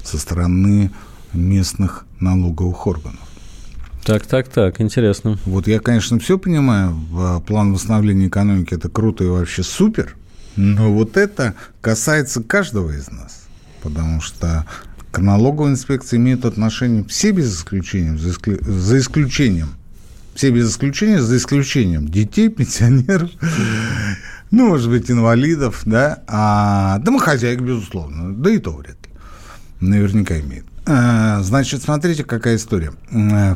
со 0.05 0.17
стороны 0.17 0.91
местных 1.33 2.05
налоговых 2.21 2.87
органов. 2.87 3.19
Так, 4.05 4.25
так, 4.25 4.47
так, 4.47 4.79
интересно. 4.79 5.37
Вот 5.43 5.67
я, 5.67 5.81
конечно, 5.81 6.17
все 6.17 6.39
понимаю, 6.39 6.95
план 7.45 7.73
восстановления 7.73 8.27
экономики 8.27 8.73
это 8.73 8.87
круто 8.87 9.25
и 9.25 9.27
вообще 9.27 9.63
супер, 9.63 10.15
но 10.55 10.93
вот 10.93 11.17
это 11.17 11.55
касается 11.81 12.41
каждого 12.41 12.91
из 12.91 13.11
нас, 13.11 13.47
потому 13.83 14.21
что 14.21 14.65
к 15.11 15.19
налоговой 15.19 15.71
инспекции 15.71 16.17
имеют 16.17 16.45
отношение 16.45 17.03
все 17.03 17.31
без 17.31 17.55
исключения, 17.55 18.17
за, 18.17 18.29
исклю... 18.29 18.57
за 18.61 18.97
исключением, 18.97 19.69
все 20.33 20.51
без 20.51 20.71
исключения, 20.71 21.21
за 21.21 21.37
исключением 21.37 22.07
детей, 22.07 22.49
пенсионеров, 22.49 23.29
ну, 24.51 24.69
может 24.69 24.89
быть, 24.89 25.11
инвалидов, 25.11 25.81
да, 25.85 26.23
а 26.27 26.99
домохозяек, 26.99 27.61
безусловно, 27.61 28.33
да 28.33 28.49
и 28.49 28.57
то 28.57 28.71
вряд 28.71 28.95
ли, 29.05 29.11
наверняка 29.81 30.39
имеет. 30.39 30.65
А, 30.85 31.41
значит, 31.41 31.83
смотрите, 31.83 32.23
какая 32.23 32.55
история. 32.55 32.93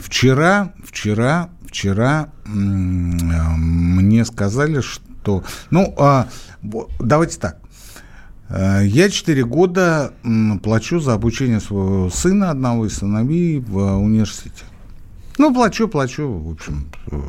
Вчера, 0.01 0.73
вчера, 0.85 1.49
вчера 1.65 2.29
мне 2.45 4.25
сказали, 4.25 4.81
что, 4.81 5.43
ну, 5.71 5.93
а, 5.97 6.27
давайте 6.99 7.39
так, 7.39 7.57
я 8.49 9.09
4 9.09 9.43
года 9.45 10.13
плачу 10.61 10.99
за 10.99 11.13
обучение 11.13 11.59
своего 11.59 12.09
сына, 12.09 12.51
одного 12.51 12.85
из 12.85 12.97
сыновей 12.97 13.59
в 13.59 13.97
университете. 13.97 14.63
Ну, 15.37 15.53
плачу, 15.53 15.87
плачу, 15.87 16.27
в 16.27 16.51
общем. 16.51 16.87
Э, 17.11 17.19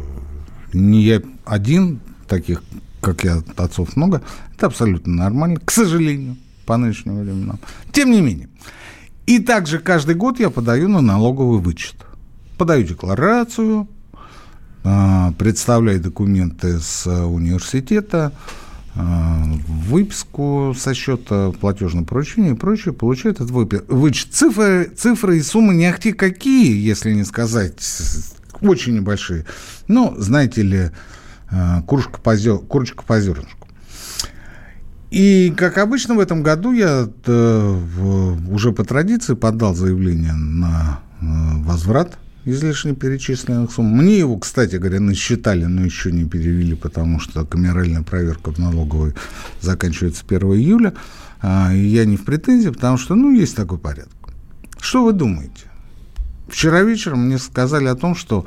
не 0.73 1.02
я 1.02 1.23
один, 1.44 2.00
таких, 2.28 2.62
как 3.00 3.25
я, 3.25 3.42
отцов 3.56 3.96
много. 3.96 4.23
Это 4.54 4.66
абсолютно 4.66 5.12
нормально, 5.12 5.58
к 5.58 5.70
сожалению, 5.73 6.37
по 6.66 6.76
нынешним 6.76 7.18
временам. 7.18 7.58
Тем 7.92 8.12
не 8.12 8.20
менее. 8.20 8.49
И 9.26 9.40
также 9.40 9.80
каждый 9.80 10.14
год 10.14 10.38
я 10.38 10.50
подаю 10.50 10.88
на 10.88 11.00
налоговый 11.00 11.58
вычет. 11.58 11.96
Подаю 12.58 12.85
декларацию, 12.85 13.88
э, 14.85 15.32
представляю 15.37 16.00
документы 16.00 16.78
с 16.78 17.06
университета, 17.11 18.32
Э, 18.32 18.65
выписку 18.97 20.75
со 20.76 20.95
счета 20.95 21.53
платежного 21.53 22.05
поручения 22.05 22.53
и 22.53 22.55
прочее, 22.55 22.95
получает 22.95 23.37
этот 23.37 23.50
вычет. 23.50 24.33
Цифры, 24.33 24.91
цифры 24.97 25.38
и 25.38 25.43
суммы 25.43 25.75
не 25.75 25.87
ахти 25.87 26.12
какие, 26.12 26.76
если 26.76 27.12
не 27.12 27.25
сказать, 27.25 27.75
очень 28.61 28.95
небольшие. 28.95 29.45
Но, 29.87 30.15
знаете 30.17 30.62
ли, 30.62 30.91
э, 31.50 31.83
курочка 31.87 32.21
по, 32.21 32.37
зер... 32.37 32.59
курочка 32.59 33.03
по 33.03 33.21
зернышку. 33.21 33.69
И, 35.11 35.53
как 35.57 35.79
обычно, 35.79 36.15
в 36.15 36.21
этом 36.21 36.43
году 36.43 36.73
я 36.73 37.09
э, 37.26 37.81
уже 38.50 38.73
по 38.73 38.85
традиции 38.85 39.35
подал 39.35 39.75
заявление 39.75 40.33
на 40.33 41.00
возврат 41.21 42.19
излишне 42.47 42.95
перечисленных 42.95 43.73
сумм. 43.73 43.88
Мне 43.88 44.19
его, 44.19 44.38
кстати 44.38 44.76
говоря, 44.76 45.00
насчитали, 45.00 45.65
но 45.65 45.85
еще 45.85 46.12
не 46.12 46.25
перевели, 46.25 46.75
потому 46.75 47.19
что 47.19 47.45
камеральная 47.45 48.03
проверка 48.03 48.53
в 48.53 48.59
налоговой 48.59 49.15
заканчивается 49.61 50.25
1 50.26 50.41
июля. 50.55 50.95
А, 51.43 51.73
я 51.75 52.05
не 52.05 52.17
в 52.17 52.25
претензии, 52.25 52.71
потому 52.71 52.97
что, 52.97 53.17
ну, 53.17 53.33
есть 53.33 53.57
такой 53.57 53.79
порядок. 53.79 54.12
Что 54.79 55.05
вы 55.05 55.12
думаете? 55.12 55.65
Вчера 56.49 56.83
вечером 56.83 57.26
мне 57.26 57.38
сказали 57.38 57.87
о 57.87 57.97
том, 57.97 58.15
что 58.15 58.47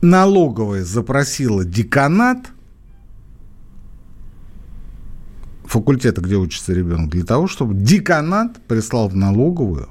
налоговая 0.00 0.84
запросила 0.84 1.64
деканат 1.64 2.52
факультета, 5.64 6.20
где 6.20 6.36
учится 6.36 6.72
ребенок, 6.72 7.10
для 7.10 7.24
того, 7.24 7.48
чтобы 7.48 7.74
деканат 7.74 8.62
прислал 8.68 9.08
в 9.08 9.16
налоговую 9.16 9.88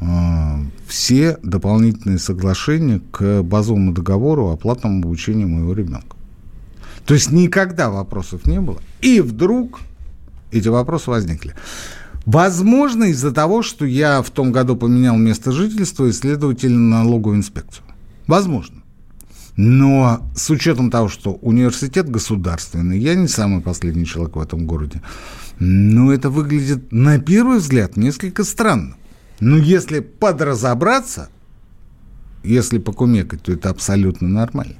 а, 0.00 0.60
все 0.90 1.38
дополнительные 1.42 2.18
соглашения 2.18 3.00
к 3.12 3.42
базовому 3.42 3.92
договору 3.92 4.48
о 4.48 4.56
платном 4.56 4.98
обучении 4.98 5.44
моего 5.44 5.72
ребенка. 5.72 6.16
То 7.06 7.14
есть 7.14 7.30
никогда 7.30 7.90
вопросов 7.90 8.44
не 8.44 8.60
было. 8.60 8.80
И 9.00 9.20
вдруг 9.20 9.80
эти 10.50 10.66
вопросы 10.66 11.10
возникли. 11.10 11.54
Возможно, 12.26 13.04
из-за 13.04 13.30
того, 13.30 13.62
что 13.62 13.84
я 13.86 14.20
в 14.20 14.30
том 14.30 14.50
году 14.50 14.76
поменял 14.76 15.16
место 15.16 15.52
жительства 15.52 16.06
и, 16.06 16.12
следовательно, 16.12 16.98
налоговую 16.98 17.38
инспекцию. 17.38 17.84
Возможно. 18.26 18.82
Но 19.56 20.28
с 20.34 20.50
учетом 20.50 20.90
того, 20.90 21.08
что 21.08 21.34
университет 21.34 22.10
государственный, 22.10 22.98
я 22.98 23.14
не 23.14 23.28
самый 23.28 23.60
последний 23.60 24.06
человек 24.06 24.36
в 24.36 24.40
этом 24.40 24.66
городе, 24.66 25.02
но 25.60 26.12
это 26.12 26.30
выглядит, 26.30 26.90
на 26.90 27.18
первый 27.18 27.58
взгляд, 27.58 27.96
несколько 27.96 28.42
странно. 28.42 28.96
Но 29.40 29.56
если 29.56 30.00
подразобраться, 30.00 31.30
если 32.42 32.78
покумекать, 32.78 33.42
то 33.42 33.52
это 33.52 33.70
абсолютно 33.70 34.28
нормально. 34.28 34.76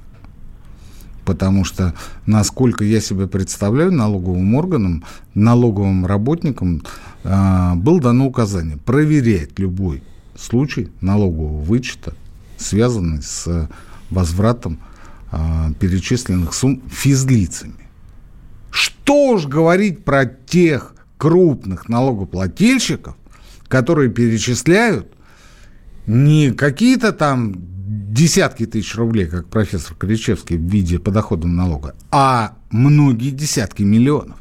Потому 1.25 1.63
что, 1.63 1.93
насколько 2.25 2.83
я 2.83 2.99
себе 2.99 3.27
представляю, 3.27 3.91
налоговым 3.91 4.55
органам, 4.55 5.03
налоговым 5.35 6.05
работникам 6.05 6.83
э, 7.23 7.73
было 7.75 8.01
дано 8.01 8.25
указание 8.25 8.77
проверять 8.77 9.59
любой 9.59 10.03
случай 10.35 10.89
налогового 10.99 11.61
вычета, 11.61 12.15
связанный 12.57 13.21
с 13.21 13.69
возвратом 14.09 14.79
э, 15.31 15.73
перечисленных 15.79 16.53
сумм 16.53 16.81
физлицами. 16.89 17.75
Что 18.71 19.29
уж 19.29 19.45
говорить 19.45 20.03
про 20.03 20.25
тех 20.25 20.95
крупных 21.17 21.87
налогоплательщиков, 21.87 23.15
которые 23.71 24.09
перечисляют 24.09 25.07
не 26.05 26.51
какие-то 26.51 27.13
там 27.13 27.55
десятки 28.13 28.65
тысяч 28.65 28.95
рублей, 28.95 29.27
как 29.27 29.47
профессор 29.47 29.95
Кричевский 29.95 30.57
в 30.57 30.61
виде 30.61 30.99
подоходного 30.99 31.53
налога, 31.53 31.95
а 32.11 32.57
многие 32.69 33.29
десятки 33.29 33.83
миллионов 33.83 34.40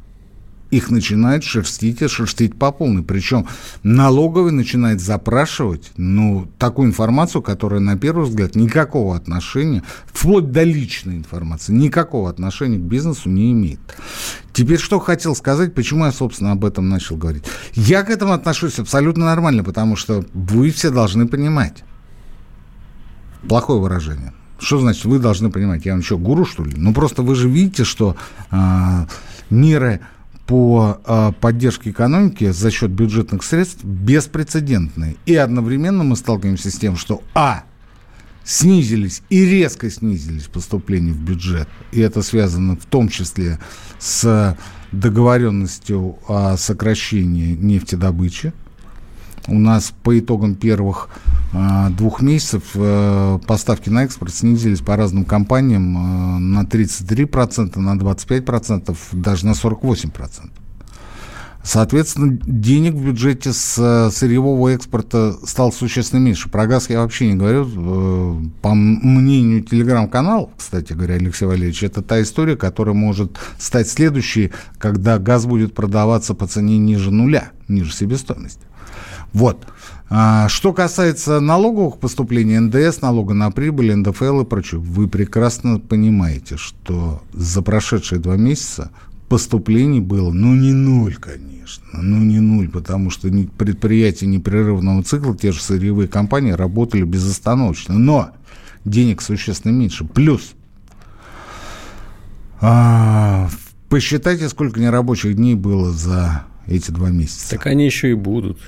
их 0.71 0.91
начинают 0.91 1.45
шерстить 1.45 2.03
и 2.03 2.09
шерстить 2.09 2.59
по 2.59 2.73
полной. 2.73 3.03
Причем 3.03 3.47
налоговый 3.83 4.53
начинает 4.53 5.00
запрашивать 5.00 5.91
ну, 5.97 6.49
такую 6.59 6.89
информацию, 6.89 7.43
которая, 7.43 7.81
на 7.81 7.99
первый 7.99 8.27
взгляд, 8.27 8.55
никакого 8.55 9.17
отношения, 9.17 9.83
вплоть 10.07 10.53
до 10.53 10.62
личной 10.62 11.17
информации, 11.17 11.73
никакого 11.73 12.31
отношения 12.31 12.79
к 12.79 12.83
бизнесу 12.83 13.29
не 13.29 13.53
имеет. 13.53 13.81
Теперь 14.53 14.79
что 14.79 14.99
хотел 14.99 15.35
сказать, 15.35 15.75
почему 15.75 16.05
я, 16.05 16.12
собственно, 16.12 16.53
об 16.53 16.65
этом 16.65 16.89
начал 16.89 17.17
говорить. 17.17 17.45
Я 17.75 18.03
к 18.03 18.11
этому 18.11 18.33
отношусь 18.33 18.79
абсолютно 18.79 19.27
нормально, 19.27 19.65
потому 19.65 19.97
что 19.97 20.25
вы 20.35 20.71
все 20.71 20.91
должны 20.91 21.27
понимать. 21.27 21.85
Плохое 23.49 23.81
выражение. 23.81 24.33
Что 24.59 24.79
значит, 24.79 25.07
вы 25.07 25.19
должны 25.19 25.50
понимать? 25.50 25.87
Я 25.87 25.93
вам 25.93 26.03
что, 26.03 26.19
гуру, 26.19 26.45
что 26.45 26.65
ли? 26.65 26.75
Ну, 26.77 26.93
просто 26.93 27.23
вы 27.23 27.35
же 27.35 27.49
видите, 27.49 27.85
что 27.85 28.17
э, 28.50 29.07
меры 29.49 30.00
по 30.50 31.00
э, 31.07 31.33
поддержке 31.40 31.90
экономики 31.90 32.50
за 32.50 32.73
счет 32.73 32.90
бюджетных 32.90 33.45
средств 33.45 33.85
беспрецедентные. 33.85 35.14
И 35.25 35.37
одновременно 35.37 36.02
мы 36.02 36.16
сталкиваемся 36.16 36.73
с 36.73 36.75
тем, 36.75 36.97
что 36.97 37.23
А. 37.35 37.62
Снизились 38.42 39.23
и 39.30 39.45
резко 39.45 39.88
снизились 39.90 40.49
поступления 40.49 41.12
в 41.12 41.21
бюджет. 41.21 41.69
И 41.92 42.00
это 42.00 42.23
связано 42.23 42.75
в 42.75 42.85
том 42.85 43.09
числе 43.09 43.61
с 44.00 44.59
договоренностью 44.90 46.19
о 46.26 46.57
сокращении 46.57 47.54
нефтедобычи. 47.54 48.52
У 49.49 49.59
нас 49.59 49.92
по 50.02 50.18
итогам 50.18 50.54
первых 50.54 51.09
э, 51.52 51.88
двух 51.90 52.20
месяцев 52.20 52.62
э, 52.75 53.38
поставки 53.47 53.88
на 53.88 54.04
экспорт 54.04 54.35
снизились 54.35 54.80
по 54.80 54.97
разным 54.97 55.25
компаниям 55.25 55.97
э, 55.97 56.38
на 56.38 56.62
33%, 56.64 57.78
на 57.78 57.97
25%, 57.97 58.97
даже 59.12 59.47
на 59.47 59.52
48%. 59.52 60.50
Соответственно, 61.62 62.38
денег 62.47 62.94
в 62.94 63.04
бюджете 63.04 63.52
с 63.52 64.11
сырьевого 64.12 64.70
экспорта 64.70 65.35
стало 65.44 65.70
существенно 65.70 66.20
меньше. 66.20 66.49
Про 66.49 66.66
газ 66.66 66.88
я 66.88 67.00
вообще 67.00 67.26
не 67.28 67.35
говорю. 67.35 68.50
По 68.62 68.73
мнению 68.73 69.62
телеграм-каналов, 69.62 70.50
кстати 70.56 70.94
говоря, 70.94 71.16
Алексей 71.16 71.44
Валерьевич, 71.44 71.82
это 71.82 72.00
та 72.00 72.23
история, 72.23 72.56
которая 72.56 72.94
может 72.94 73.38
стать 73.59 73.90
следующей, 73.90 74.52
когда 74.78 75.18
газ 75.18 75.44
будет 75.44 75.75
продаваться 75.75 76.32
по 76.32 76.47
цене 76.47 76.78
ниже 76.78 77.11
нуля, 77.11 77.50
ниже 77.68 77.92
себестоимости. 77.92 78.70
Вот. 79.32 79.66
А, 80.08 80.49
что 80.49 80.72
касается 80.72 81.38
налоговых 81.40 81.99
поступлений, 81.99 82.58
НДС, 82.58 83.00
налога 83.00 83.32
на 83.32 83.50
прибыль, 83.50 83.95
НДФЛ 83.95 84.40
и 84.40 84.45
прочее, 84.45 84.80
вы 84.80 85.08
прекрасно 85.08 85.78
понимаете, 85.78 86.56
что 86.56 87.23
за 87.32 87.62
прошедшие 87.62 88.21
два 88.21 88.36
месяца 88.36 88.90
поступлений 89.28 90.00
было, 90.00 90.32
ну, 90.32 90.54
не 90.56 90.73
ноль, 90.73 91.14
конечно, 91.14 92.00
ну, 92.02 92.19
не 92.19 92.40
ноль, 92.40 92.69
потому 92.69 93.10
что 93.10 93.28
предприятия 93.56 94.26
непрерывного 94.26 95.04
цикла, 95.04 95.36
те 95.36 95.52
же 95.52 95.62
сырьевые 95.62 96.08
компании 96.08 96.50
работали 96.50 97.04
безостановочно, 97.04 97.97
но 97.97 98.30
денег 98.84 99.23
существенно 99.23 99.71
меньше. 99.71 100.04
Плюс, 100.04 100.54
а, 102.60 103.49
посчитайте, 103.88 104.49
сколько 104.49 104.80
нерабочих 104.80 105.36
дней 105.36 105.54
было 105.54 105.93
за 105.93 106.43
эти 106.66 106.90
два 106.90 107.10
месяца. 107.10 107.50
Так 107.50 107.66
они 107.66 107.84
еще 107.84 108.10
и 108.10 108.14
будут. 108.14 108.58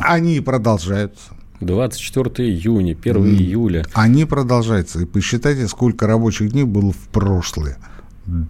Они 0.00 0.40
продолжаются. 0.40 1.32
24 1.60 2.48
июня, 2.50 2.92
1 2.92 3.16
mm. 3.16 3.28
июля. 3.36 3.86
Они 3.94 4.24
продолжаются. 4.24 5.00
И 5.00 5.04
посчитайте, 5.04 5.66
сколько 5.68 6.06
рабочих 6.06 6.52
дней 6.52 6.64
было 6.64 6.92
в 6.92 7.08
прошлое, 7.08 7.78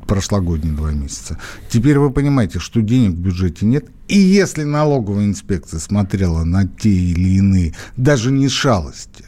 прошлогодние 0.06 0.74
два 0.74 0.90
месяца. 0.92 1.38
Теперь 1.68 1.98
вы 1.98 2.10
понимаете, 2.10 2.58
что 2.58 2.80
денег 2.82 3.12
в 3.12 3.20
бюджете 3.20 3.66
нет. 3.66 3.86
И 4.08 4.18
если 4.18 4.64
налоговая 4.64 5.26
инспекция 5.26 5.78
смотрела 5.78 6.44
на 6.44 6.66
те 6.66 6.90
или 6.90 7.36
иные, 7.36 7.74
даже 7.96 8.32
не 8.32 8.48
шалости, 8.48 9.24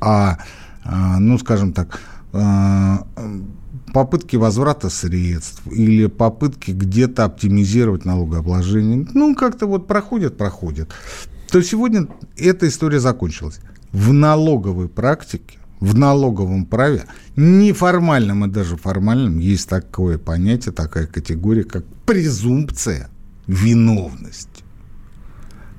а, 0.00 0.38
а 0.84 1.18
ну, 1.18 1.38
скажем 1.38 1.72
так, 1.72 2.00
а, 2.32 3.06
попытки 3.92 4.36
возврата 4.36 4.90
средств 4.90 5.62
или 5.70 6.06
попытки 6.06 6.70
где-то 6.70 7.24
оптимизировать 7.24 8.04
налогообложение, 8.04 9.06
ну, 9.12 9.34
как-то 9.34 9.66
вот 9.66 9.86
проходят, 9.86 10.36
проходят 10.36 10.90
то 11.52 11.62
сегодня 11.62 12.08
эта 12.38 12.66
история 12.66 12.98
закончилась. 12.98 13.60
В 13.92 14.14
налоговой 14.14 14.88
практике, 14.88 15.58
в 15.80 15.94
налоговом 15.94 16.64
праве, 16.64 17.04
неформальном 17.36 18.46
и 18.46 18.48
даже 18.48 18.78
формальном, 18.78 19.38
есть 19.38 19.68
такое 19.68 20.16
понятие, 20.16 20.72
такая 20.72 21.06
категория, 21.06 21.64
как 21.64 21.84
презумпция 22.06 23.10
виновности. 23.46 24.64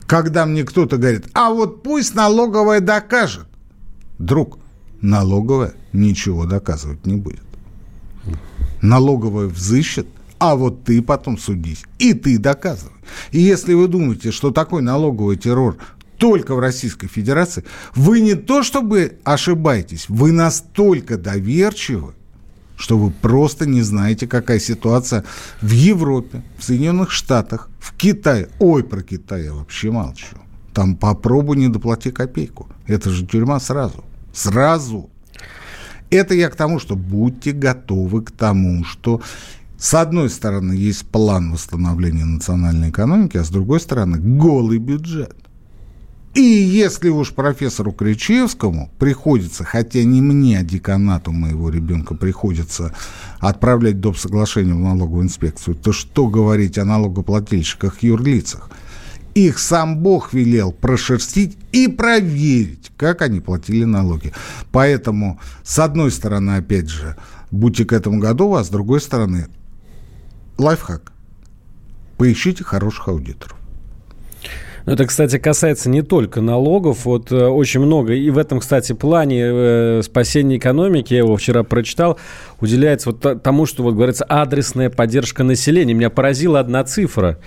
Когда 0.06 0.46
мне 0.46 0.64
кто-то 0.64 0.98
говорит, 0.98 1.26
а 1.34 1.50
вот 1.50 1.82
пусть 1.82 2.14
налоговая 2.14 2.80
докажет. 2.80 3.48
Друг, 4.20 4.60
налоговая 5.02 5.74
ничего 5.92 6.46
доказывать 6.46 7.04
не 7.08 7.16
будет. 7.16 7.42
Налоговая 8.84 9.48
взыщет– 9.48 10.06
а 10.44 10.56
вот 10.56 10.84
ты 10.84 11.02
потом 11.02 11.38
судись. 11.38 11.86
И 12.00 12.14
ты 12.14 12.38
доказывай. 12.38 13.00
И 13.32 13.40
если 13.40 13.74
вы 13.74 13.88
думаете, 13.88 14.32
что 14.32 14.52
такой 14.52 14.82
налоговый 14.82 15.38
террор 15.38 15.78
только 16.18 16.54
в 16.54 16.60
Российской 16.60 17.08
Федерации, 17.08 17.64
вы 17.96 18.20
не 18.20 18.36
то 18.36 18.62
чтобы 18.62 19.20
ошибаетесь, 19.24 20.10
вы 20.10 20.34
настолько 20.34 21.18
доверчивы, 21.18 22.14
что 22.76 22.98
вы 22.98 23.12
просто 23.12 23.66
не 23.66 23.82
знаете, 23.84 24.28
какая 24.28 24.60
ситуация 24.60 25.24
в 25.62 25.72
Европе, 25.72 26.44
в 26.58 26.64
Соединенных 26.66 27.12
Штатах, 27.12 27.70
в 27.80 27.96
Китае. 27.96 28.50
Ой, 28.60 28.84
про 28.84 29.02
Китай 29.02 29.46
я 29.46 29.54
вообще 29.54 29.92
молчу. 29.92 30.36
Там 30.74 30.98
попробуй 30.98 31.56
не 31.56 31.70
доплати 31.70 32.12
копейку. 32.12 32.68
Это 32.86 33.10
же 33.12 33.26
тюрьма 33.26 33.62
сразу. 33.62 34.04
Сразу. 34.34 35.10
Это 36.10 36.34
я 36.34 36.50
к 36.50 36.56
тому, 36.56 36.80
что 36.80 36.98
будьте 36.98 37.54
готовы 37.54 38.24
к 38.24 38.32
тому, 38.32 38.84
что 38.84 39.22
с 39.84 39.96
одной 39.96 40.30
стороны, 40.30 40.72
есть 40.72 41.06
план 41.06 41.52
восстановления 41.52 42.24
национальной 42.24 42.90
экономики, 42.90 43.36
а 43.36 43.44
с 43.44 43.50
другой 43.50 43.82
стороны, 43.82 44.18
голый 44.18 44.78
бюджет. 44.78 45.36
И 46.34 46.42
если 46.42 47.10
уж 47.10 47.34
профессору 47.34 47.92
Кричевскому 47.92 48.90
приходится, 48.98 49.66
хотя 49.66 50.02
не 50.06 50.22
мне, 50.22 50.60
а 50.60 50.64
деканату 50.64 51.34
моего 51.34 51.70
ребенка 51.70 52.16
приходится 52.16 52.96
отправлять 53.40 54.00
доп. 54.00 54.18
соглашение 54.18 54.74
в 54.74 54.80
налоговую 54.80 55.26
инспекцию, 55.26 55.76
то 55.76 55.92
что 55.92 56.28
говорить 56.28 56.78
о 56.78 56.86
налогоплательщиках-юрлицах? 56.86 58.70
Их 59.36 59.60
сам 59.60 59.98
Бог 59.98 60.32
велел 60.32 60.72
прошерстить 60.72 61.58
и 61.74 61.90
проверить, 61.90 62.90
как 62.96 63.22
они 63.22 63.42
платили 63.42 63.84
налоги. 63.84 64.32
Поэтому, 64.72 65.42
с 65.62 65.78
одной 65.78 66.10
стороны, 66.10 66.52
опять 66.52 66.88
же, 66.88 67.18
будьте 67.52 67.84
к 67.84 67.92
этому 67.92 68.20
готовы, 68.20 68.62
а 68.62 68.64
с 68.64 68.70
другой 68.70 69.02
стороны, 69.02 69.48
лайфхак. 70.58 71.12
Поищите 72.18 72.64
хороших 72.64 73.08
аудиторов. 73.08 73.58
Ну, 74.86 74.94
это, 74.94 75.06
кстати, 75.06 75.38
касается 75.38 75.90
не 75.90 76.02
только 76.02 76.42
налогов. 76.42 77.06
Вот 77.06 77.32
э, 77.32 77.46
очень 77.48 77.80
много. 77.80 78.14
И 78.14 78.30
в 78.30 78.38
этом, 78.38 78.60
кстати, 78.60 78.92
плане 78.94 79.44
э, 79.46 80.02
спасения 80.04 80.58
экономики, 80.58 81.14
я 81.14 81.20
его 81.20 81.38
вчера 81.38 81.64
прочитал, 81.64 82.20
уделяется 82.60 83.12
вот 83.12 83.42
тому, 83.42 83.66
что, 83.66 83.84
вот 83.84 83.96
говорится, 83.96 84.26
адресная 84.28 84.90
поддержка 84.90 85.44
населения. 85.44 85.94
Меня 85.94 86.10
поразила 86.10 86.60
одна 86.60 86.84
цифра 86.84 87.40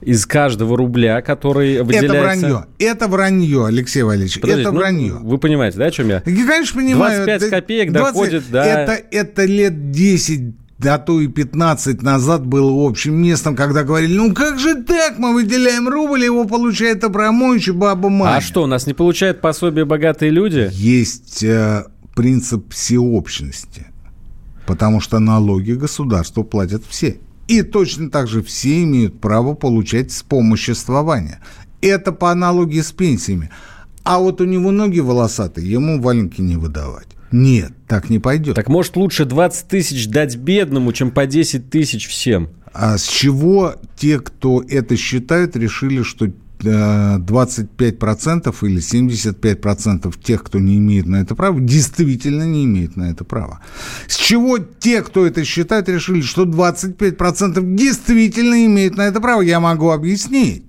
из 0.00 0.26
каждого 0.26 0.76
рубля, 0.76 1.20
который 1.20 1.82
выделяется... 1.82 2.16
Это 2.16 2.22
вранье. 2.22 2.66
Это 2.78 3.08
вранье, 3.08 3.66
Алексей 3.66 4.02
Валерьевич. 4.02 4.40
Подождите, 4.40 4.62
это 4.62 4.72
ну, 4.72 4.80
вранье. 4.80 5.12
Вы 5.12 5.38
понимаете, 5.38 5.78
да, 5.78 5.86
о 5.86 5.90
чем 5.90 6.08
я? 6.08 6.20
Конечно, 6.20 6.80
понимаю. 6.80 7.24
25 7.24 7.50
копеек 7.50 7.92
20... 7.92 8.14
доходит, 8.14 8.44
да. 8.50 8.64
Это, 8.64 8.92
это 9.10 9.44
лет 9.44 9.90
10 9.90 10.59
а 10.84 10.98
то 10.98 11.20
и 11.20 11.28
15 11.28 12.02
назад 12.02 12.46
было 12.46 12.88
общим 12.88 13.14
местом, 13.14 13.56
когда 13.56 13.84
говорили, 13.84 14.16
ну 14.16 14.34
как 14.34 14.58
же 14.58 14.82
так, 14.82 15.18
мы 15.18 15.34
выделяем 15.34 15.88
рубль, 15.88 16.24
его 16.24 16.44
получает 16.44 17.04
Абрамович 17.04 17.68
и 17.68 17.72
баба 17.72 18.08
Маня. 18.08 18.36
А 18.36 18.40
что, 18.40 18.62
у 18.62 18.66
нас 18.66 18.86
не 18.86 18.94
получают 18.94 19.40
пособие 19.40 19.84
богатые 19.84 20.30
люди? 20.30 20.70
Есть 20.72 21.42
э, 21.42 21.84
принцип 22.14 22.72
всеобщности, 22.72 23.86
потому 24.66 25.00
что 25.00 25.18
налоги 25.18 25.72
государству 25.72 26.44
платят 26.44 26.82
все. 26.88 27.18
И 27.48 27.62
точно 27.62 28.10
так 28.10 28.28
же 28.28 28.42
все 28.42 28.82
имеют 28.84 29.20
право 29.20 29.54
получать 29.54 30.10
вспомоществование. 30.12 31.40
Это 31.82 32.12
по 32.12 32.30
аналогии 32.30 32.80
с 32.80 32.92
пенсиями. 32.92 33.50
А 34.04 34.18
вот 34.18 34.40
у 34.40 34.44
него 34.44 34.70
ноги 34.70 35.00
волосатые, 35.00 35.70
ему 35.70 36.00
валенки 36.00 36.40
не 36.40 36.56
выдавать. 36.56 37.08
Нет, 37.32 37.72
так 37.86 38.10
не 38.10 38.18
пойдет. 38.18 38.56
Так 38.56 38.68
может 38.68 38.96
лучше 38.96 39.24
20 39.24 39.68
тысяч 39.68 40.08
дать 40.08 40.36
бедному, 40.36 40.92
чем 40.92 41.10
по 41.10 41.26
10 41.26 41.70
тысяч 41.70 42.08
всем? 42.08 42.50
А 42.72 42.98
с 42.98 43.06
чего 43.06 43.74
те, 43.96 44.18
кто 44.20 44.64
это 44.68 44.96
считают, 44.96 45.56
решили, 45.56 46.02
что 46.02 46.28
25% 46.60 48.54
э, 48.62 48.66
или 48.66 48.80
75% 48.80 50.14
тех, 50.22 50.42
кто 50.42 50.58
не 50.58 50.78
имеет 50.78 51.06
на 51.06 51.16
это 51.16 51.34
права, 51.34 51.58
действительно 51.60 52.44
не 52.44 52.64
имеет 52.64 52.96
на 52.96 53.10
это 53.10 53.24
права. 53.24 53.60
С 54.06 54.16
чего 54.16 54.58
те, 54.58 55.02
кто 55.02 55.26
это 55.26 55.44
считает, 55.44 55.88
решили, 55.88 56.20
что 56.20 56.44
25% 56.44 57.74
действительно 57.74 58.64
имеют 58.66 58.96
на 58.96 59.02
это 59.02 59.20
право, 59.20 59.40
я 59.42 59.58
могу 59.60 59.90
объяснить. 59.90 60.64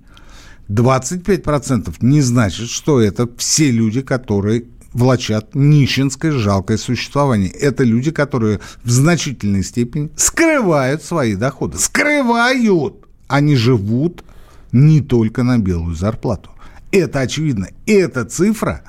25% 0.68 1.96
не 2.00 2.20
значит, 2.20 2.68
что 2.70 3.00
это 3.00 3.28
все 3.36 3.70
люди, 3.70 4.00
которые 4.00 4.64
влачат 4.92 5.54
нищенское 5.54 6.32
жалкое 6.32 6.76
существование. 6.76 7.50
Это 7.50 7.84
люди, 7.84 8.10
которые 8.10 8.60
в 8.82 8.90
значительной 8.90 9.64
степени 9.64 10.10
скрывают 10.16 11.02
свои 11.02 11.34
доходы. 11.34 11.78
Скрывают! 11.78 12.96
Они 13.28 13.56
живут 13.56 14.24
не 14.72 15.00
только 15.00 15.42
на 15.42 15.58
белую 15.58 15.94
зарплату. 15.94 16.50
Это 16.90 17.20
очевидно. 17.20 17.68
Эта 17.86 18.24
цифра 18.24 18.82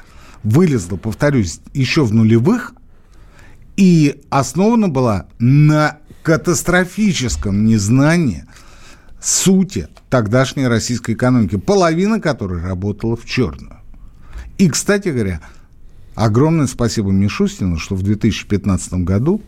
вылезла, 0.44 0.98
повторюсь, 0.98 1.60
еще 1.74 2.04
в 2.04 2.14
нулевых 2.14 2.74
и 3.78 4.22
основана 4.30 4.90
была 4.90 5.28
на 5.40 5.98
катастрофическом 6.22 7.66
незнании 7.66 8.46
сути 9.22 9.88
тогдашней 10.10 10.68
российской 10.68 11.14
экономики, 11.14 11.58
половина 11.58 12.20
которой 12.20 12.62
работала 12.62 13.16
в 13.16 13.26
черную. 13.26 13.78
И, 14.58 14.70
кстати 14.70 15.10
говоря, 15.10 15.42
Огромное 16.16 16.68
спасибо 16.68 17.12
Мишустину, 17.12 17.78
что 17.78 17.96
в 17.96 18.04
2015 18.04 18.94
году 19.06 19.42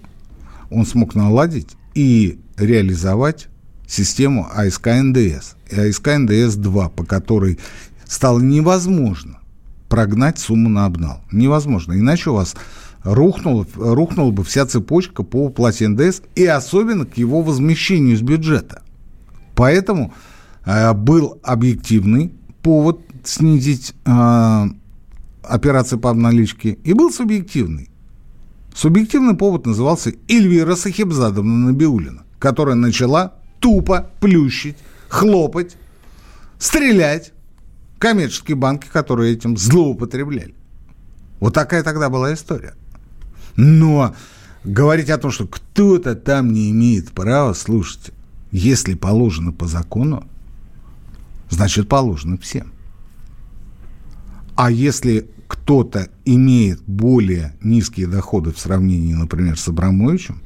он 0.69 0.85
смог 0.85 1.15
наладить 1.15 1.69
и 1.93 2.39
реализовать 2.57 3.47
систему 3.87 4.47
АСК 4.53 4.87
НДС. 4.87 5.55
И 5.69 5.79
АСК 5.79 6.07
НДС-2, 6.07 6.89
по 6.89 7.05
которой 7.05 7.59
стало 8.05 8.39
невозможно 8.39 9.39
прогнать 9.89 10.39
сумму 10.39 10.69
на 10.69 10.85
обнал. 10.85 11.21
Невозможно. 11.31 11.93
Иначе 11.93 12.31
у 12.31 12.33
вас 12.33 12.55
рухнула, 13.03 13.67
рухнула 13.75 14.31
бы 14.31 14.43
вся 14.43 14.65
цепочка 14.65 15.23
по 15.23 15.45
уплате 15.45 15.87
НДС 15.87 16.21
и 16.35 16.45
особенно 16.45 17.05
к 17.05 17.17
его 17.17 17.41
возмещению 17.41 18.15
из 18.15 18.21
бюджета. 18.21 18.81
Поэтому 19.53 20.13
э, 20.65 20.93
был 20.93 21.39
объективный 21.43 22.33
повод 22.61 22.99
снизить 23.23 23.93
э, 24.05 24.65
операции 25.45 25.97
по 25.97 26.09
обналичке, 26.09 26.77
и 26.83 26.93
был 26.93 27.11
субъективный. 27.11 27.89
Субъективный 28.73 29.35
повод 29.35 29.65
назывался 29.65 30.13
Эльвира 30.27 30.75
Сахибзадовна 30.75 31.67
Набиулина, 31.67 32.23
которая 32.39 32.75
начала 32.75 33.35
тупо 33.59 34.09
плющить, 34.19 34.77
хлопать, 35.07 35.77
стрелять 36.59 37.31
коммерческие 37.99 38.55
банки, 38.55 38.87
которые 38.91 39.33
этим 39.33 39.55
злоупотребляли. 39.57 40.53
Вот 41.39 41.53
такая 41.53 41.83
тогда 41.83 42.09
была 42.09 42.33
история. 42.33 42.73
Но 43.55 44.13
говорить 44.63 45.09
о 45.09 45.17
том, 45.17 45.31
что 45.31 45.47
кто-то 45.47 46.15
там 46.15 46.51
не 46.51 46.71
имеет 46.71 47.11
права, 47.11 47.53
слушайте, 47.53 48.11
если 48.51 48.93
положено 48.93 49.51
по 49.51 49.67
закону, 49.67 50.27
значит 51.49 51.87
положено 51.87 52.37
всем. 52.37 52.71
А 54.55 54.71
если 54.71 55.29
кто-то 55.47 56.09
имеет 56.25 56.81
более 56.81 57.55
низкие 57.61 58.07
доходы 58.07 58.51
в 58.51 58.59
сравнении, 58.59 59.13
например, 59.13 59.57
с 59.59 59.67
Абрамовичем, 59.67 60.41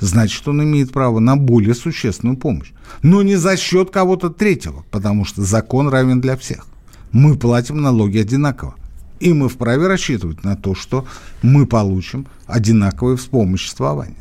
значит, 0.00 0.46
он 0.46 0.62
имеет 0.62 0.92
право 0.92 1.18
на 1.18 1.36
более 1.36 1.74
существенную 1.74 2.36
помощь. 2.36 2.72
Но 3.02 3.22
не 3.22 3.36
за 3.36 3.56
счет 3.56 3.90
кого-то 3.90 4.30
третьего, 4.30 4.84
потому 4.90 5.24
что 5.24 5.42
закон 5.42 5.88
равен 5.88 6.20
для 6.20 6.36
всех. 6.36 6.66
Мы 7.12 7.36
платим 7.36 7.80
налоги 7.80 8.18
одинаково. 8.18 8.74
И 9.20 9.32
мы 9.32 9.48
вправе 9.48 9.86
рассчитывать 9.86 10.42
на 10.42 10.56
то, 10.56 10.74
что 10.74 11.06
мы 11.42 11.66
получим 11.66 12.26
одинаковое 12.46 13.16
вспомоществование. 13.16 14.16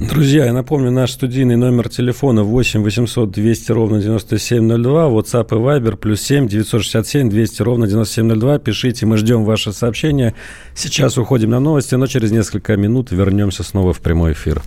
Друзья, 0.00 0.46
я 0.46 0.52
напомню, 0.52 0.90
наш 0.90 1.12
студийный 1.12 1.54
номер 1.54 1.88
телефона 1.88 2.42
8 2.42 2.82
800 2.82 3.30
200 3.30 3.72
ровно 3.72 4.00
9702, 4.00 5.08
WhatsApp 5.08 5.46
и 5.46 5.54
Viber, 5.54 5.96
плюс 5.96 6.20
7 6.22 6.48
967 6.48 7.30
200 7.30 7.62
ровно 7.62 7.86
9702. 7.86 8.58
Пишите, 8.58 9.06
мы 9.06 9.16
ждем 9.18 9.44
ваше 9.44 9.72
сообщение. 9.72 10.34
Сейчас 10.74 11.16
уходим 11.16 11.50
на 11.50 11.60
новости, 11.60 11.94
но 11.94 12.08
через 12.08 12.32
несколько 12.32 12.76
минут 12.76 13.12
вернемся 13.12 13.62
снова 13.62 13.92
в 13.92 14.00
прямой 14.00 14.32
эфир. 14.32 14.62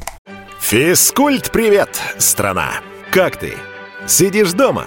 Физкульт-привет, 0.61 1.89
страна! 2.17 2.75
Как 3.11 3.35
ты? 3.35 3.53
Сидишь 4.05 4.53
дома? 4.53 4.85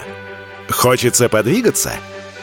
Хочется 0.70 1.28
подвигаться? 1.28 1.92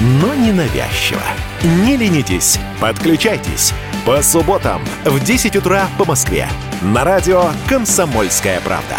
но 0.00 0.34
не 0.34 0.52
навязчиво. 0.52 1.22
Не 1.62 1.96
ленитесь, 1.96 2.58
подключайтесь. 2.80 3.72
По 4.04 4.22
субботам 4.22 4.82
в 5.04 5.22
10 5.22 5.56
утра 5.56 5.88
по 5.98 6.04
Москве. 6.04 6.48
На 6.82 7.04
радио 7.04 7.50
«Комсомольская 7.68 8.60
правда». 8.60 8.96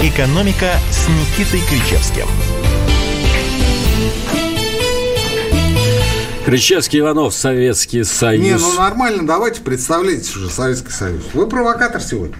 «Экономика» 0.00 0.72
с 0.90 1.08
Никитой 1.08 1.60
Кричевским. 1.68 2.26
Кричевский 6.46 7.00
Иванов, 7.00 7.34
Советский 7.34 8.04
Союз. 8.04 8.42
Не, 8.42 8.56
ну 8.56 8.72
нормально, 8.72 9.26
давайте 9.26 9.60
представляйтесь 9.60 10.34
уже 10.34 10.48
Советский 10.48 10.92
Союз. 10.92 11.24
Вы 11.34 11.46
провокатор 11.46 12.00
сегодня. 12.00 12.36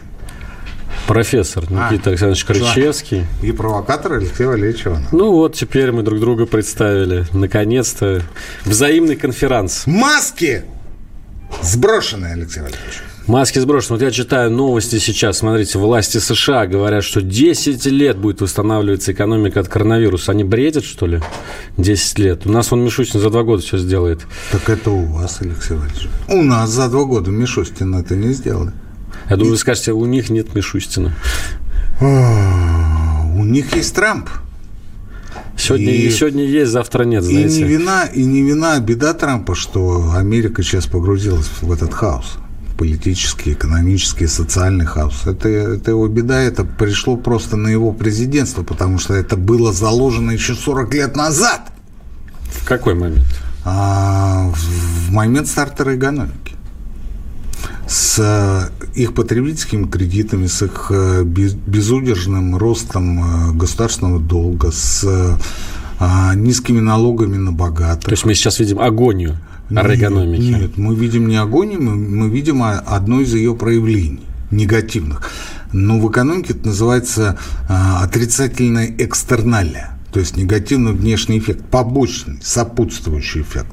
Профессор 1.09 1.65
а, 1.71 1.91
Никита 1.91 2.05
а, 2.05 2.09
Александрович 2.11 2.45
Крычевский. 2.45 3.25
И 3.43 3.51
провокатор 3.51 4.13
Алексей 4.13 4.45
Валерьевич 4.45 4.87
Иванов. 4.87 5.11
Ну 5.11 5.33
вот, 5.33 5.55
теперь 5.55 5.91
мы 5.91 6.03
друг 6.03 6.21
друга 6.21 6.45
представили. 6.45 7.25
Наконец-то. 7.33 8.21
Взаимный 8.67 9.17
конферанс. 9.17 9.85
Маски! 9.87 10.65
Сброшенные, 11.63 12.35
Алексей 12.35 12.61
Валерьевич. 12.61 13.03
Маски 13.27 13.59
сброшены. 13.59 13.97
Вот 13.97 14.03
я 14.03 14.11
читаю 14.11 14.51
новости 14.51 14.99
сейчас. 14.99 15.39
Смотрите, 15.39 15.79
власти 15.79 16.19
США 16.19 16.67
говорят, 16.67 17.05
что 17.05 17.23
10 17.23 17.87
лет 17.87 18.19
будет 18.19 18.43
восстанавливаться 18.43 19.13
экономика 19.13 19.61
от 19.61 19.69
коронавируса. 19.69 20.33
Они 20.33 20.45
бредят, 20.45 20.85
что 20.85 21.07
ли? 21.07 21.23
10 21.79 22.19
лет. 22.19 22.47
У 22.47 22.51
нас 22.51 22.71
он 22.71 22.85
Мишустин 22.85 23.21
за 23.21 23.31
два 23.31 23.45
года 23.45 23.63
все 23.63 23.79
сделает. 23.79 24.27
Так 24.53 24.69
это 24.69 24.91
у 24.91 25.05
вас, 25.07 25.39
Алексей 25.41 25.75
Валерьевич. 25.75 26.09
У 26.29 26.43
нас 26.43 26.69
за 26.69 26.89
два 26.89 27.05
года 27.05 27.31
Мишустин 27.31 27.95
это 27.95 28.15
не 28.15 28.33
сделает. 28.33 28.75
Я 29.29 29.37
думаю, 29.37 29.53
вы 29.53 29.59
скажете, 29.59 29.93
у 29.93 30.07
них 30.07 30.31
нет 30.31 30.55
Мишустина. 30.55 31.15
У 32.01 33.45
них 33.45 33.75
есть 33.77 33.95
Трамп. 33.95 34.29
Сегодня, 35.57 35.93
и, 35.93 36.11
сегодня 36.11 36.45
есть, 36.45 36.71
завтра 36.71 37.03
нет, 37.05 37.25
знаете. 37.25 37.59
И 37.59 37.63
не, 37.63 37.69
вина, 37.69 38.05
и 38.05 38.25
не 38.25 38.43
вина, 38.43 38.79
беда 38.79 39.13
Трампа, 39.13 39.57
что 39.57 40.13
Америка 40.15 40.63
сейчас 40.63 40.87
погрузилась 40.87 41.49
в 41.61 41.73
этот 41.73 41.93
хаос. 41.93 42.39
политический, 42.79 43.55
экономический, 43.55 44.29
социальный 44.29 44.87
хаос. 44.87 45.27
Это, 45.27 45.49
это 45.49 45.91
его 45.91 46.07
беда, 46.07 46.41
это 46.41 46.65
пришло 46.65 47.17
просто 47.17 47.57
на 47.57 47.67
его 47.67 47.93
президентство, 47.93 48.63
потому 48.63 49.01
что 49.01 49.15
это 49.15 49.37
было 49.37 49.73
заложено 49.73 50.31
еще 50.31 50.55
40 50.55 50.95
лет 50.95 51.17
назад. 51.17 51.73
В 52.45 52.65
какой 52.65 52.95
момент? 52.95 53.27
А, 53.65 54.53
в 54.55 55.11
момент 55.11 55.49
старта 55.49 55.97
экономики 55.97 56.55
с 57.87 58.19
э, 58.19 59.01
их 59.01 59.15
потребительскими 59.15 59.87
кредитами, 59.87 60.47
с 60.47 60.63
их 60.63 60.89
э, 60.91 61.25
безудержным 61.25 62.57
ростом 62.57 63.51
э, 63.51 63.53
государственного 63.53 64.21
долга, 64.21 64.71
с 64.71 65.39
низкими 66.37 66.79
налогами 66.79 67.39
на 67.39 67.51
богатых. 67.51 68.05
То 68.05 68.11
есть 68.13 68.25
мы 68.25 68.35
сейчас 68.35 68.61
видим 68.61 68.79
агонию 68.79 69.37
экономики? 69.69 70.41
Нет, 70.41 70.79
мы 70.79 70.95
видим 70.95 71.27
не 71.27 71.37
агонию, 71.37 71.83
мы, 71.83 71.97
мы 71.97 72.31
видим 72.31 72.63
одно 72.63 73.21
из 73.21 73.35
ее 73.35 73.57
проявлений 73.57 74.21
негативных. 74.53 75.29
Но 75.73 75.99
в 75.99 76.09
экономике 76.09 76.53
это 76.53 76.69
называется 76.69 77.37
отрицательная 77.69 78.95
экстерналия 78.97 79.98
то 80.13 80.21
есть 80.21 80.37
негативный 80.37 80.93
внешний 80.93 81.39
эффект, 81.39 81.65
побочный, 81.71 82.39
сопутствующий 82.43 83.43
эффект. 83.43 83.69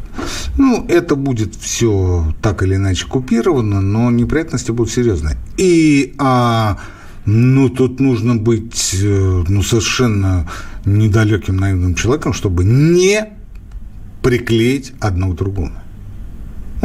Ну, 0.58 0.86
это 0.88 1.16
будет 1.16 1.56
все 1.56 2.34
так 2.42 2.64
или 2.64 2.76
иначе 2.76 3.06
купировано, 3.08 3.82
но 3.82 4.12
неприятности 4.12 4.72
будут 4.72 4.92
серьезные. 4.92 5.38
И, 5.58 6.14
а, 6.18 6.78
ну, 7.26 7.70
тут 7.70 8.00
нужно 8.00 8.36
быть, 8.36 8.96
э, 9.02 9.44
ну, 9.48 9.62
совершенно 9.64 10.50
недалеким 10.86 11.58
наивным 11.58 11.96
человеком, 11.96 12.34
чтобы 12.34 12.66
не 12.66 13.30
приклеить 14.22 14.94
одно 15.00 15.30
к 15.30 15.36
другому. 15.36 15.85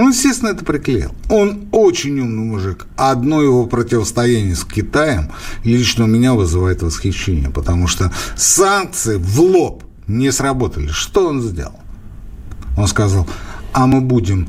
Он, 0.01 0.13
естественно, 0.13 0.49
это 0.49 0.65
приклеил. 0.65 1.15
Он 1.29 1.69
очень 1.73 2.19
умный 2.21 2.45
мужик. 2.45 2.87
Одно 2.97 3.43
его 3.43 3.67
противостояние 3.67 4.55
с 4.55 4.65
Китаем 4.65 5.31
лично 5.63 6.05
у 6.05 6.07
меня 6.07 6.33
вызывает 6.33 6.83
восхищение, 6.83 7.51
потому 7.51 7.87
что 7.87 8.11
санкции 8.35 9.17
в 9.17 9.41
лоб 9.41 9.85
не 10.07 10.33
сработали. 10.33 10.89
Что 10.89 11.29
он 11.29 11.43
сделал? 11.43 11.79
Он 12.79 12.87
сказал, 12.87 13.29
а 13.75 13.87
мы 13.87 14.01
будем 14.01 14.49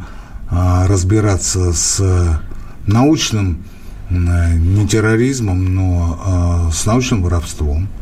а, 0.49 0.87
разбираться 0.87 1.73
с 1.73 2.41
научным 2.87 3.65
не 4.09 4.87
терроризмом, 4.87 5.75
но 5.75 6.19
а, 6.23 6.71
с 6.71 6.85
научным 6.85 7.23
воровством– 7.23 7.89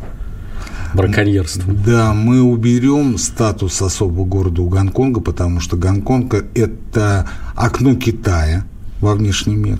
браконьерство. 0.94 1.72
Да, 1.72 2.12
мы 2.12 2.42
уберем 2.42 3.18
статус 3.18 3.80
особого 3.82 4.24
города 4.24 4.62
у 4.62 4.68
Гонконга, 4.68 5.20
потому 5.20 5.60
что 5.60 5.76
Гонконг– 5.76 6.34
это 6.54 7.28
окно 7.54 7.94
Китая 7.94 8.64
во 9.00 9.14
внешний 9.14 9.56
мир. 9.56 9.78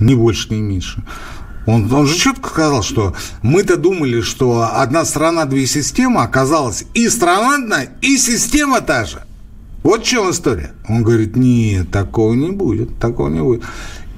Ни 0.00 0.14
больше, 0.14 0.52
ни 0.52 0.60
меньше. 0.60 1.02
Он, 1.66 1.90
он 1.92 2.06
же 2.06 2.14
четко 2.14 2.48
сказал, 2.50 2.82
что 2.82 3.14
мы-то 3.42 3.76
думали, 3.76 4.20
что 4.20 4.68
одна 4.74 5.04
страна, 5.04 5.46
две 5.46 5.66
системы, 5.66 6.22
оказалась 6.22 6.84
и 6.94 7.08
страна 7.08 7.54
одна, 7.54 7.82
и 8.02 8.18
система 8.18 8.80
та 8.80 9.04
же. 9.04 9.22
Вот 9.82 10.02
в 10.02 10.06
чем 10.06 10.30
история. 10.30 10.72
Он 10.88 11.02
говорит, 11.02 11.36
нет, 11.36 11.90
такого 11.90 12.34
не 12.34 12.50
будет, 12.50 12.98
такого 12.98 13.28
не 13.28 13.40
будет. 13.40 13.62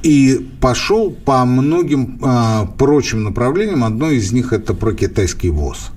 И 0.03 0.49
пошел 0.61 1.11
по 1.11 1.45
многим 1.45 2.21
э, 2.23 2.67
прочим 2.79 3.25
направлениям. 3.25 3.83
Одно 3.83 4.11
из 4.11 4.31
них 4.33 4.53
это 4.53 4.75
про 4.75 4.93
китайский 4.93 5.51
ВОЗ 5.51 5.91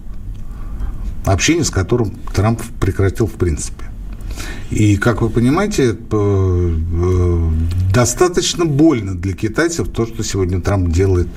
общение 1.32 1.63
с 1.63 1.70
которым 1.70 2.12
Трамп 2.34 2.62
прекратил 2.80 3.28
в 3.28 3.34
принципе. 3.34 3.86
И, 4.72 4.98
как 4.98 5.22
вы 5.22 5.30
понимаете, 5.30 5.98
э, 6.12 7.50
достаточно 7.94 8.65
больно 8.65 9.15
для 9.15 9.34
китайцев 9.34 9.89
то, 9.89 10.06
что 10.06 10.24
сегодня 10.24 10.62
Трамп 10.62 10.89
делает 10.89 11.28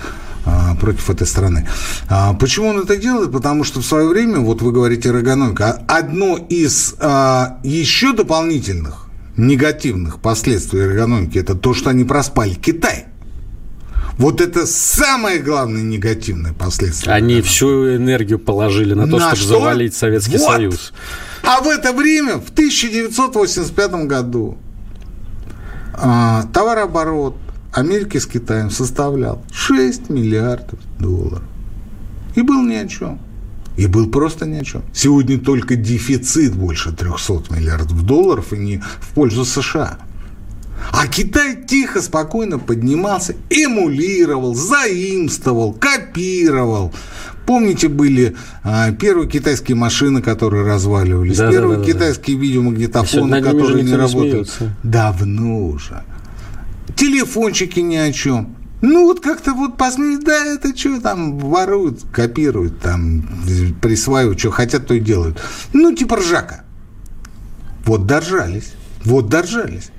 а, 0.45 0.75
против 0.75 1.09
этой 1.09 1.27
страны. 1.27 1.69
А, 2.09 2.35
почему 2.35 2.69
он 2.69 2.81
это 2.81 2.97
делает? 2.97 3.31
Потому 3.31 3.63
что 3.63 3.81
в 3.81 3.85
свое 3.85 4.09
время, 4.09 4.41
вот 4.41 4.61
вы 4.61 4.73
говорите 4.73 5.09
эргономика, 5.09 5.83
одно 5.87 6.37
из 6.37 6.97
а, 6.99 7.61
еще 7.63 8.13
дополнительных 8.13 9.07
негативных 9.37 10.19
последствий 10.19 10.81
эргономики 10.81 11.39
это 11.39 11.55
то, 11.55 11.75
что 11.75 11.91
они 11.91 12.05
проспали 12.05 12.55
Китай. 12.55 13.07
Вот 14.19 14.41
это 14.41 14.67
самое 14.67 15.39
главное 15.39 15.83
негативное 15.83 16.53
последствие. 16.53 17.15
Они 17.15 17.41
всю 17.41 17.97
энергию 17.97 18.39
положили 18.39 18.95
на 18.95 19.07
то, 19.09 19.19
на 19.19 19.29
чтобы 19.29 19.37
что? 19.37 19.49
завалить 19.49 19.95
Советский 19.95 20.39
вот. 20.39 20.47
Союз. 20.47 20.93
А 21.43 21.61
в 21.61 21.69
это 21.69 21.93
время, 21.93 22.39
в 22.39 22.51
1985 22.51 24.07
году, 24.07 24.59
а, 25.95 26.45
товарооборот 26.53 27.37
Америки 27.73 28.19
с 28.19 28.27
Китаем 28.27 28.71
составлял 28.71 29.43
6 29.53 30.11
миллиардов 30.11 30.79
долларов. 30.99 31.43
И 32.35 32.43
был 32.43 32.63
ни 32.63 32.75
о 32.75 32.87
чем. 32.87 33.19
И 33.77 33.87
был 33.87 34.11
просто 34.11 34.45
ни 34.47 34.59
о 34.59 34.65
чем. 34.65 34.83
Сегодня 34.93 35.39
только 35.39 35.77
дефицит 35.77 36.55
больше 36.55 36.93
300 36.93 37.55
миллиардов 37.55 38.05
долларов 38.05 38.53
и 38.53 38.59
не 38.59 38.79
в 38.79 39.15
пользу 39.15 39.45
США. 39.45 39.99
А 40.91 41.07
Китай 41.07 41.57
тихо, 41.57 42.03
спокойно 42.03 42.59
поднимался, 42.59 43.35
эмулировал, 43.51 44.55
заимствовал, 44.55 45.73
копировал. 45.73 46.93
Помните, 47.47 47.89
были 47.89 48.37
а, 48.63 48.93
первые 48.93 49.29
китайские 49.29 49.77
машины, 49.77 50.23
которые 50.23 50.65
разваливались, 50.65 51.39
да, 51.39 51.51
первые 51.51 51.79
да, 51.79 51.85
да, 51.85 51.93
китайские 51.93 52.37
да. 52.37 52.43
видеомагнитофоны, 52.43 53.43
которые 53.43 53.83
не 53.83 53.95
работают. 53.95 54.49
Смеются. 54.49 54.77
Давно 54.83 55.67
уже. 55.67 56.03
Телефончики 56.97 57.81
ни 57.81 57.97
о 57.97 58.13
чем. 58.13 58.57
Ну, 58.81 59.07
вот 59.07 59.21
как-то 59.21 59.55
вот 59.55 59.77
посмотри, 59.77 60.19
да, 60.19 60.45
это 60.45 60.77
что 60.77 61.01
там 61.01 61.39
воруют, 61.39 62.03
копируют, 62.13 62.81
там, 62.81 63.25
присваивают, 63.81 64.41
что 64.41 64.51
хотят, 64.51 64.87
то 64.89 64.95
и 64.95 65.01
делают. 65.01 65.41
Ну, 65.73 65.95
типа 65.95 66.17
ржака. 66.17 66.65
Вот 67.85 68.07
дожались. 68.07 68.73
Вот 69.05 69.29
дожались. 69.29 69.91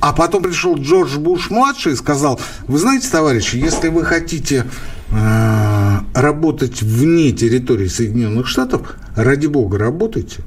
А 0.00 0.12
потом 0.12 0.42
пришел 0.42 0.76
Джордж 0.76 1.16
Буш-младший 1.18 1.92
и 1.92 1.96
сказал, 1.96 2.40
вы 2.66 2.78
знаете, 2.78 3.08
товарищи, 3.10 3.56
если 3.56 3.88
вы 3.88 4.04
хотите 4.04 4.64
э, 5.10 5.98
работать 6.14 6.82
вне 6.82 7.32
территории 7.32 7.88
Соединенных 7.88 8.46
Штатов, 8.46 8.94
ради 9.16 9.46
бога, 9.46 9.78
работайте. 9.78 10.42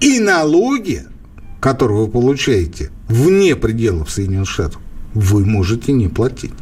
И 0.00 0.18
налоги, 0.18 1.04
которые 1.60 2.00
вы 2.00 2.08
получаете 2.08 2.90
вне 3.08 3.54
пределов 3.54 4.10
Соединенных 4.10 4.50
Штатов, 4.50 4.80
вы 5.14 5.46
можете 5.46 5.92
не 5.92 6.08
платить. 6.08 6.52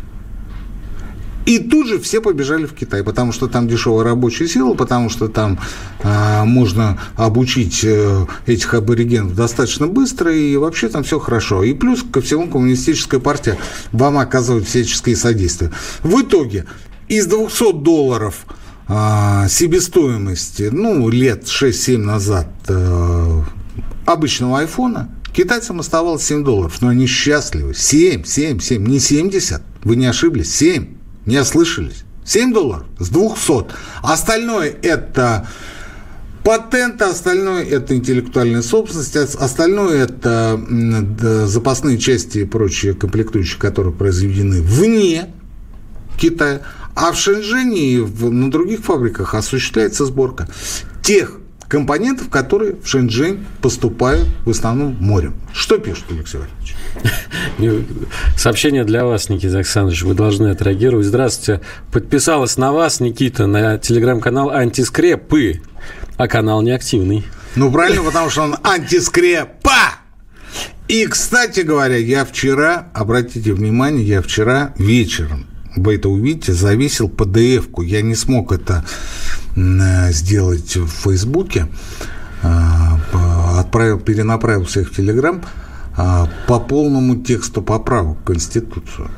И 1.45 1.59
тут 1.59 1.89
же 1.89 1.99
все 1.99 2.21
побежали 2.21 2.67
в 2.67 2.75
Китай, 2.75 3.03
потому 3.03 3.33
что 3.33 3.49
там 3.49 3.67
дешевая 3.67 4.05
рабочая 4.05 4.47
сила, 4.47 4.75
потому 4.75 5.11
что 5.11 5.29
там 5.29 5.59
а, 6.03 6.45
можно 6.45 7.01
обучить 7.17 7.81
э, 7.83 8.27
этих 8.47 8.75
аборигенов 8.75 9.35
достаточно 9.35 9.89
быстро, 9.89 10.33
и 10.33 10.57
вообще 10.57 10.89
там 10.89 11.03
все 11.03 11.19
хорошо. 11.19 11.65
И 11.65 11.75
плюс 11.75 12.05
ко 12.05 12.21
всему 12.21 12.49
коммунистическая 12.49 13.19
партия 13.19 13.59
вам 13.91 14.19
оказывает 14.19 14.69
всяческие 14.69 15.17
содействия. 15.17 15.73
В 16.03 16.21
итоге 16.21 16.67
из 17.09 17.27
200 17.27 17.73
долларов 17.83 18.47
а, 18.87 19.49
себестоимости, 19.49 20.71
ну, 20.73 21.09
лет 21.09 21.45
6-7 21.45 21.99
назад 21.99 22.49
а, 22.69 23.43
обычного 24.07 24.61
айфона, 24.61 25.09
китайцам 25.35 25.81
оставалось 25.81 26.23
7 26.25 26.45
долларов, 26.45 26.81
но 26.81 26.89
они 26.89 27.07
счастливы. 27.07 27.75
7, 27.75 28.25
7, 28.25 28.61
7, 28.61 28.87
не 28.87 29.01
70, 29.01 29.63
вы 29.83 29.97
не 29.97 30.07
ошиблись, 30.07 30.55
7. 30.55 31.02
Не 31.27 31.39
ослышались? 31.39 32.05
7 32.25 32.53
долларов 32.53 32.87
с 32.99 33.09
200. 33.09 33.67
Остальное 34.03 34.75
это 34.83 35.49
патенты, 36.45 37.05
остальное 37.05 37.65
это 37.65 37.95
интеллектуальная 37.97 38.63
собственность, 38.63 39.17
остальное 39.17 40.05
это 40.05 40.61
запасные 41.47 41.99
части 41.99 42.39
и 42.39 42.45
прочие 42.45 42.95
комплектующие, 42.95 43.61
которые 43.61 43.93
произведены 43.93 44.61
вне 44.63 45.33
Китая. 46.19 46.63
А 46.95 47.13
в 47.13 47.19
Шэньчжэне 47.19 47.81
и 47.81 48.01
на 48.01 48.51
других 48.51 48.81
фабриках 48.81 49.35
осуществляется 49.35 50.05
сборка 50.05 50.49
тех 51.03 51.39
компонентов, 51.73 52.29
которые 52.29 52.75
в 52.75 52.87
Шэньчжэнь 52.87 53.47
поступают 53.63 54.29
в 54.45 54.51
основном 54.51 54.95
морем. 55.01 55.35
Что 55.55 55.79
пишет 55.79 56.05
Алексей 56.11 56.39
Валерьевич? 56.39 57.87
Сообщение 58.37 58.85
для 58.85 59.07
вас, 59.07 59.31
Никита 59.31 59.57
Александрович, 59.57 60.03
вы 60.03 60.13
должны 60.13 60.49
отреагировать. 60.49 61.07
Здравствуйте. 61.07 61.63
Подписалась 61.91 62.59
на 62.59 62.73
вас, 62.73 63.01
Никита, 63.01 63.47
на 63.47 63.79
телеграм-канал 63.79 64.51
«Антискрепы», 64.51 65.63
а 66.19 66.29
канал 66.29 66.61
неактивный. 66.61 67.25
Ну, 67.57 67.73
правильно, 67.73 68.03
потому 68.03 68.29
что 68.29 68.43
он 68.43 68.57
антискрепа. 68.63 69.95
И, 70.89 71.07
кстати 71.07 71.61
говоря, 71.61 71.97
я 71.97 72.27
вчера, 72.27 72.91
обратите 72.93 73.55
внимание, 73.55 74.07
я 74.07 74.21
вчера 74.21 74.75
вечером 74.77 75.47
вы 75.75 75.95
это 75.95 76.11
увидите, 76.11 76.53
завесил 76.53 77.09
PDF-ку. 77.09 77.81
Я 77.81 78.03
не 78.03 78.15
смог 78.15 78.53
это 78.53 78.85
сделать 79.55 80.77
в 80.77 80.88
Фейсбуке. 80.88 81.69
Э, 82.43 83.59
отправил, 83.59 84.01
перенаправил 84.01 84.65
всех 84.65 84.91
в 84.91 84.97
Телеграм. 84.97 85.43
а, 85.97 86.29
по 86.47 86.59
полному 86.59 87.17
тексту 87.17 87.62
поправок 87.62 88.19
в 88.21 88.25
Конституцию. 88.25 89.11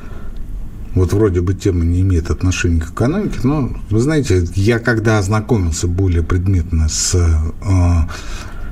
Вот 0.93 1.11
вроде 1.11 1.41
бы 1.41 1.53
тема 1.53 1.83
не 1.83 2.01
имеет 2.01 2.29
отношения 2.29 2.81
к 2.81 2.91
экономике, 2.91 3.39
но, 3.43 3.71
вы 3.89 3.99
знаете, 3.99 4.45
я 4.55 4.79
когда 4.79 5.17
ознакомился 5.17 5.87
более 5.87 6.23
предметно 6.23 6.87
с 6.87 7.15
э, 7.15 7.33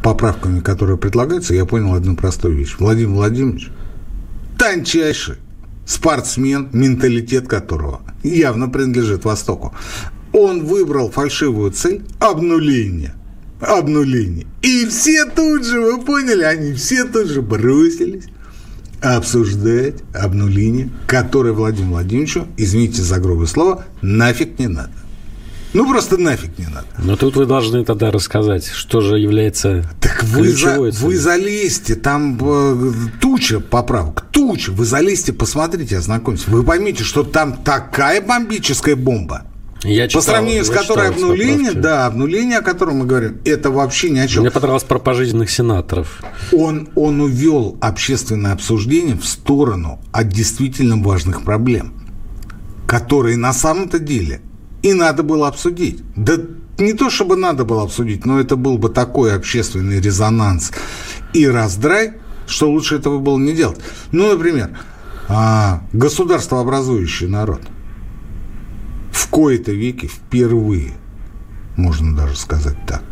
поправками, 0.01 0.61
которые 0.61 0.97
предлагаются, 0.97 1.53
я 1.53 1.65
понял 1.65 1.93
одну 1.93 2.15
простую 2.15 2.55
вещь. 2.55 2.75
Владимир 2.79 3.11
Владимирович 3.11 3.69
тончайший 4.57 5.35
спортсмен, 5.85 6.69
менталитет 6.71 7.49
которого 7.49 8.01
явно 8.23 8.69
принадлежит 8.69 9.25
Востоку. 9.25 9.73
Он 10.33 10.65
выбрал 10.65 11.09
фальшивую 11.09 11.71
цель 11.71 12.03
обнуления. 12.19 13.15
Обнуление. 13.61 14.45
И 14.61 14.85
все 14.87 15.25
тут 15.25 15.65
же, 15.65 15.79
вы 15.79 16.01
поняли, 16.01 16.43
они 16.43 16.73
все 16.73 17.05
тут 17.05 17.27
же 17.27 17.41
бросились 17.41 18.25
обсуждать 19.01 19.95
обнуление, 20.13 20.89
которое 21.07 21.51
Владимиру 21.51 21.91
Владимировичу, 21.91 22.47
извините 22.57 23.01
за 23.01 23.19
грубое 23.19 23.47
слово, 23.47 23.85
нафиг 24.01 24.59
не 24.59 24.67
надо. 24.67 24.91
Ну, 25.73 25.89
просто 25.89 26.17
нафиг 26.17 26.57
не 26.59 26.65
надо. 26.65 26.85
Но 26.99 27.15
тут 27.15 27.35
вы 27.35 27.45
должны 27.45 27.83
тогда 27.83 28.11
рассказать, 28.11 28.67
что 28.67 29.01
же 29.01 29.17
является 29.17 29.83
Так 29.99 30.23
вы, 30.23 30.49
за, 30.49 30.79
вы 30.79 31.17
залезьте, 31.17 31.95
там 31.95 32.37
э, 32.39 32.91
туча 33.19 33.59
поправок, 33.59 34.25
туча. 34.31 34.71
Вы 34.71 34.85
залезьте, 34.85 35.33
посмотрите, 35.33 35.97
ознакомьтесь. 35.97 36.47
Вы 36.47 36.63
поймите, 36.63 37.03
что 37.03 37.23
там 37.23 37.53
такая 37.63 38.21
бомбическая 38.21 38.95
бомба. 38.95 39.47
Я 39.83 40.07
читал, 40.07 40.21
По 40.21 40.25
сравнению 40.25 40.65
с 40.65 40.69
которой 40.69 41.09
обнуление, 41.09 41.73
да, 41.73 42.05
обнуление, 42.05 42.59
о 42.59 42.61
котором 42.61 42.97
мы 42.97 43.05
говорим, 43.05 43.39
это 43.43 43.69
вообще 43.69 44.09
ни 44.09 44.19
о 44.19 44.27
чем. 44.27 44.41
Мне 44.41 44.51
понравилось 44.51 44.83
про 44.83 44.99
пожизненных 44.99 45.51
сенаторов. 45.51 46.21
Он, 46.51 46.89
он 46.95 47.19
увел 47.19 47.77
общественное 47.81 48.53
обсуждение 48.53 49.15
в 49.15 49.25
сторону 49.25 49.99
от 50.11 50.29
действительно 50.29 50.97
важных 50.97 51.43
проблем, 51.43 51.93
которые 52.87 53.37
на 53.37 53.53
самом-то 53.53 53.99
деле 53.99 54.41
и 54.83 54.93
надо 54.93 55.23
было 55.23 55.47
обсудить. 55.47 56.01
Да 56.15 56.37
не 56.77 56.93
то, 56.93 57.09
чтобы 57.09 57.35
надо 57.35 57.65
было 57.65 57.83
обсудить, 57.83 58.25
но 58.25 58.39
это 58.39 58.55
был 58.55 58.77
бы 58.77 58.89
такой 58.89 59.35
общественный 59.35 59.99
резонанс 59.99 60.71
и 61.33 61.47
раздрай, 61.47 62.13
что 62.47 62.69
лучше 62.69 62.95
этого 62.95 63.19
было 63.19 63.37
не 63.37 63.53
делать. 63.53 63.79
Ну, 64.11 64.31
например, 64.31 64.77
а, 65.27 65.81
государство, 65.93 66.59
образующий 66.59 67.27
народ, 67.27 67.61
в 69.13 69.27
кои-то 69.29 69.71
веке 69.71 70.07
впервые, 70.07 70.93
можно 71.77 72.15
даже 72.15 72.35
сказать 72.35 72.77
так, 72.85 73.03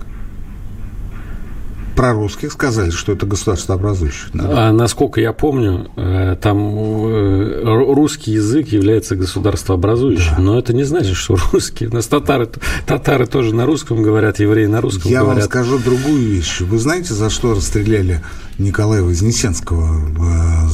про 1.96 2.14
русских 2.14 2.52
сказали, 2.52 2.90
что 2.90 3.12
это 3.12 3.26
государство 3.28 3.76
образующее. 3.76 4.32
А, 4.34 4.72
насколько 4.72 5.22
я 5.22 5.34
помню, 5.34 5.92
э, 5.96 6.36
там 6.42 6.58
э, 6.58 7.94
русский 7.94 8.32
язык 8.32 8.70
является 8.70 9.16
государствообразующим, 9.16 10.34
да. 10.38 10.42
но 10.42 10.58
это 10.58 10.74
не 10.74 10.84
значит, 10.84 11.16
что 11.16 11.38
русские. 11.52 11.90
У 11.90 11.94
нас 11.94 12.08
татары, 12.08 12.50
татары 12.88 13.28
тоже 13.28 13.54
на 13.54 13.68
русском 13.68 14.02
говорят, 14.02 14.40
евреи 14.40 14.66
на 14.66 14.82
русском 14.82 15.12
я 15.12 15.20
говорят. 15.20 15.38
Я 15.38 15.42
вам 15.44 15.50
скажу 15.50 15.80
другую 15.80 16.22
вещь. 16.28 16.62
Вы 16.62 16.80
знаете, 16.80 17.14
за 17.14 17.30
что 17.30 17.54
расстреляли 17.54 18.22
Николая 18.58 19.04
Вознесенского, 19.04 19.86
э, 19.86 20.70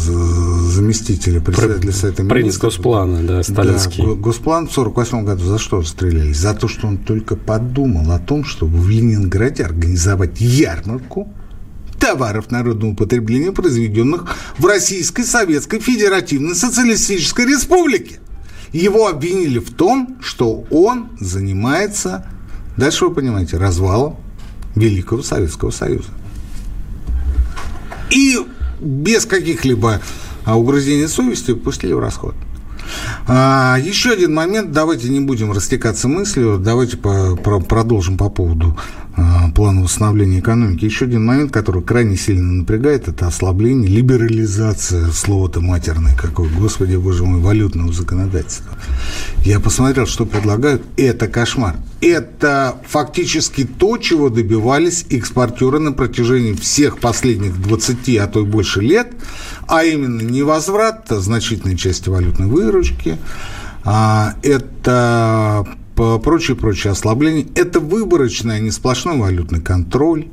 заместителя 0.68 1.42
председателя 1.42 1.92
Совета 1.92 2.24
Министров? 2.24 2.62
Госплана, 2.62 3.24
да, 3.24 3.44
сталинский. 3.44 4.06
Да, 4.06 4.14
Госплан 4.14 4.68
в 4.68 4.78
1948 4.78 5.26
году 5.26 5.44
за 5.46 5.58
что 5.58 5.82
расстреляли? 5.82 6.34
За 6.34 6.54
то, 6.54 6.68
что 6.68 6.88
он 6.88 6.98
только 6.98 7.36
подумал 7.36 8.12
о 8.12 8.20
том, 8.20 8.44
чтобы 8.44 8.78
в 8.78 8.90
Ленинграде 8.90 9.64
организовать 9.64 10.40
ярмарку 10.40 11.34
товаров 12.00 12.52
народного 12.52 12.94
потребления, 12.96 13.52
произведенных 13.52 14.26
в 14.58 14.66
Российской 14.66 15.24
Советской 15.24 15.80
Федеративной 15.80 16.56
Социалистической 16.56 17.46
Республике. 17.46 18.20
Его 18.72 19.08
обвинили 19.08 19.60
в 19.60 19.72
том, 19.72 20.18
что 20.22 20.66
он 20.70 21.10
занимается, 21.20 22.28
дальше 22.76 23.06
вы 23.06 23.16
понимаете, 23.16 23.58
развалом 23.58 24.18
Великого 24.76 25.24
Советского 25.24 25.72
Союза. 25.72 26.10
И 28.10 28.38
без 28.80 29.26
каких-либо 29.26 30.02
а, 30.48 30.56
угрызений 30.56 31.08
совести 31.08 31.54
пустили 31.54 31.92
в 31.92 32.00
расход. 32.00 32.34
А, 33.28 33.78
еще 33.84 34.12
один 34.12 34.34
момент, 34.34 34.72
давайте 34.72 35.10
не 35.10 35.20
будем 35.20 35.52
растекаться 35.52 36.08
мыслью, 36.08 36.58
давайте 36.58 36.96
по, 36.96 37.36
про, 37.36 37.60
продолжим 37.60 38.18
по 38.18 38.30
поводу 38.30 38.78
а, 39.18 39.50
плана 39.52 39.82
восстановления 39.84 40.40
экономики. 40.40 40.86
Еще 40.86 41.06
один 41.06 41.26
момент, 41.26 41.52
который 41.52 41.84
крайне 41.84 42.16
сильно 42.16 42.50
напрягает, 42.54 43.10
это 43.10 43.28
ослабление, 43.28 43.90
либерализация, 43.90 45.08
слово-то 45.12 45.60
матерное 45.60 46.16
какое, 46.16 46.50
господи, 46.50 46.96
боже 46.96 47.26
мой, 47.26 47.42
валютного 47.42 47.92
законодательства. 47.92 48.78
Я 49.44 49.60
посмотрел, 49.60 50.06
что 50.06 50.26
предлагают, 50.26 50.84
это 50.96 51.28
кошмар. 51.28 51.76
Это 52.00 52.76
фактически 52.88 53.66
то, 53.66 53.98
чего 53.98 54.30
добивались 54.30 55.06
экспортеры 55.10 55.80
на 55.80 55.94
протяжении 55.94 56.54
всех 56.54 57.00
последних 57.00 57.60
20, 57.60 58.18
а 58.18 58.28
то 58.28 58.42
и 58.42 58.46
больше 58.46 58.82
лет, 58.82 59.14
а 59.68 59.84
именно 59.84 60.22
невозврат 60.22 61.08
значительной 61.10 61.78
части 61.78 62.10
валютной 62.10 62.48
выручки, 62.48 63.18
а, 63.84 64.36
это 64.44 65.66
прочее-прочее 65.96 66.92
ослабление. 66.92 67.48
Это 67.56 67.80
выборочный, 67.80 68.58
а 68.58 68.60
не 68.60 68.72
сплошной 68.72 69.18
валютный 69.18 69.62
контроль. 69.62 70.28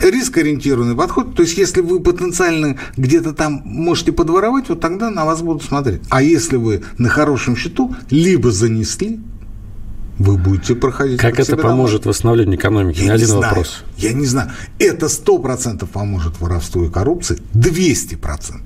Рискоориентированный 0.00 0.96
подход. 0.96 1.36
То 1.36 1.42
есть, 1.42 1.58
если 1.58 1.82
вы 1.82 2.00
потенциально 2.00 2.78
где-то 2.96 3.32
там 3.32 3.62
можете 3.64 4.12
подворовать, 4.12 4.68
вот 4.70 4.80
тогда 4.80 5.10
на 5.10 5.24
вас 5.24 5.42
будут 5.42 5.62
смотреть. 5.62 6.00
А 6.08 6.22
если 6.22 6.56
вы 6.56 6.82
на 6.98 7.08
хорошем 7.08 7.54
счету, 7.54 7.94
либо 8.10 8.50
занесли, 8.50 9.20
вы 10.22 10.38
будете 10.38 10.74
проходить. 10.74 11.20
Как 11.20 11.38
это 11.38 11.56
поможет 11.56 12.02
домой. 12.02 12.12
восстановлению 12.12 12.58
экономики? 12.58 13.00
Я 13.00 13.04
не 13.04 13.10
один 13.10 13.26
знаю. 13.26 13.42
вопрос. 13.42 13.84
Я 13.96 14.12
не 14.12 14.26
знаю. 14.26 14.50
Это 14.78 15.06
100% 15.06 15.86
поможет 15.86 16.40
воровству 16.40 16.84
и 16.84 16.90
коррупции. 16.90 17.38
200%. 17.54 18.60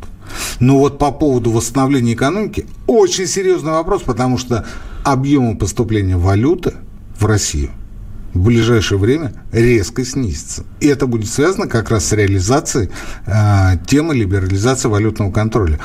Но 0.61 0.79
вот 0.79 0.99
по 0.99 1.12
поводу 1.12 1.51
восстановления 1.51 2.14
экономики 2.14 2.66
очень 2.87 3.27
серьезный 3.27 3.73
вопрос, 3.73 4.03
потому 4.03 4.38
что 4.38 4.66
объемы 5.05 5.57
поступления 5.57 6.16
валюты 6.16 6.75
в 7.19 7.25
Россию 7.27 7.71
в 8.35 8.45
ближайшее 8.45 8.99
время 8.99 9.33
резко 9.51 10.05
снизится. 10.05 10.64
И 10.81 10.87
это 10.87 11.07
будет 11.07 11.31
связано 11.31 11.69
как 11.69 11.90
раз 11.90 12.07
с 12.07 12.12
реализацией 12.12 12.90
э, 13.25 13.79
темы 13.87 14.14
либерализации 14.14 14.88
валютного 14.88 15.33
контроля. 15.33 15.81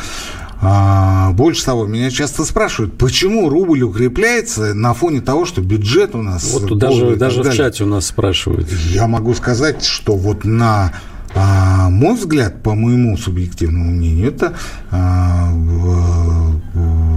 А, 0.63 1.31
больше 1.31 1.65
того, 1.65 1.87
меня 1.87 2.11
часто 2.11 2.45
спрашивают, 2.45 2.95
почему 2.97 3.49
рубль 3.49 3.81
укрепляется 3.81 4.75
на 4.75 4.93
фоне 4.93 5.19
того, 5.21 5.45
что 5.45 5.61
бюджет 5.61 6.13
у 6.13 6.21
нас... 6.21 6.53
Вот 6.53 6.77
даже, 6.77 7.15
даже 7.15 7.41
в 7.41 7.51
чате 7.51 7.83
у 7.83 7.87
нас 7.87 8.05
спрашивают. 8.05 8.71
Я 8.71 9.07
могу 9.07 9.33
сказать, 9.33 9.83
что 9.83 10.15
вот 10.15 10.45
на 10.45 10.93
а, 11.33 11.89
мой 11.89 12.15
взгляд, 12.15 12.61
по 12.61 12.75
моему 12.75 13.17
субъективному 13.17 13.91
мнению, 13.91 14.27
это 14.27 14.53
а, 14.91 15.51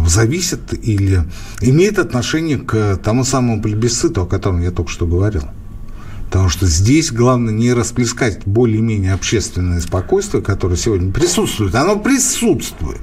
зависит 0.07 0.72
или 0.72 1.24
имеет 1.61 1.98
отношение 1.98 2.59
к 2.59 2.96
тому 2.96 3.24
самому 3.24 3.61
плебисциту, 3.61 4.22
о 4.22 4.26
котором 4.26 4.62
я 4.62 4.70
только 4.70 4.90
что 4.90 5.07
говорил. 5.07 5.42
Потому 6.26 6.48
что 6.48 6.66
здесь 6.66 7.12
главное 7.12 7.52
не 7.52 7.72
расплескать 7.72 8.40
более-менее 8.44 9.12
общественное 9.12 9.80
спокойствие, 9.80 10.42
которое 10.42 10.76
сегодня 10.76 11.12
присутствует. 11.12 11.74
Оно 11.74 11.96
присутствует. 11.96 13.00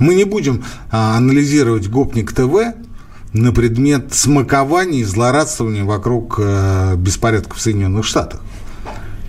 Мы 0.00 0.14
не 0.14 0.24
будем 0.24 0.64
а, 0.90 1.16
анализировать 1.16 1.88
Гопник 1.88 2.32
ТВ 2.32 2.74
на 3.32 3.52
предмет 3.52 4.12
смакования 4.12 5.00
и 5.00 5.04
злорадствования 5.04 5.84
вокруг 5.84 6.40
а, 6.40 6.96
беспорядков 6.96 7.58
в 7.58 7.60
Соединенных 7.60 8.04
Штатах. 8.06 8.40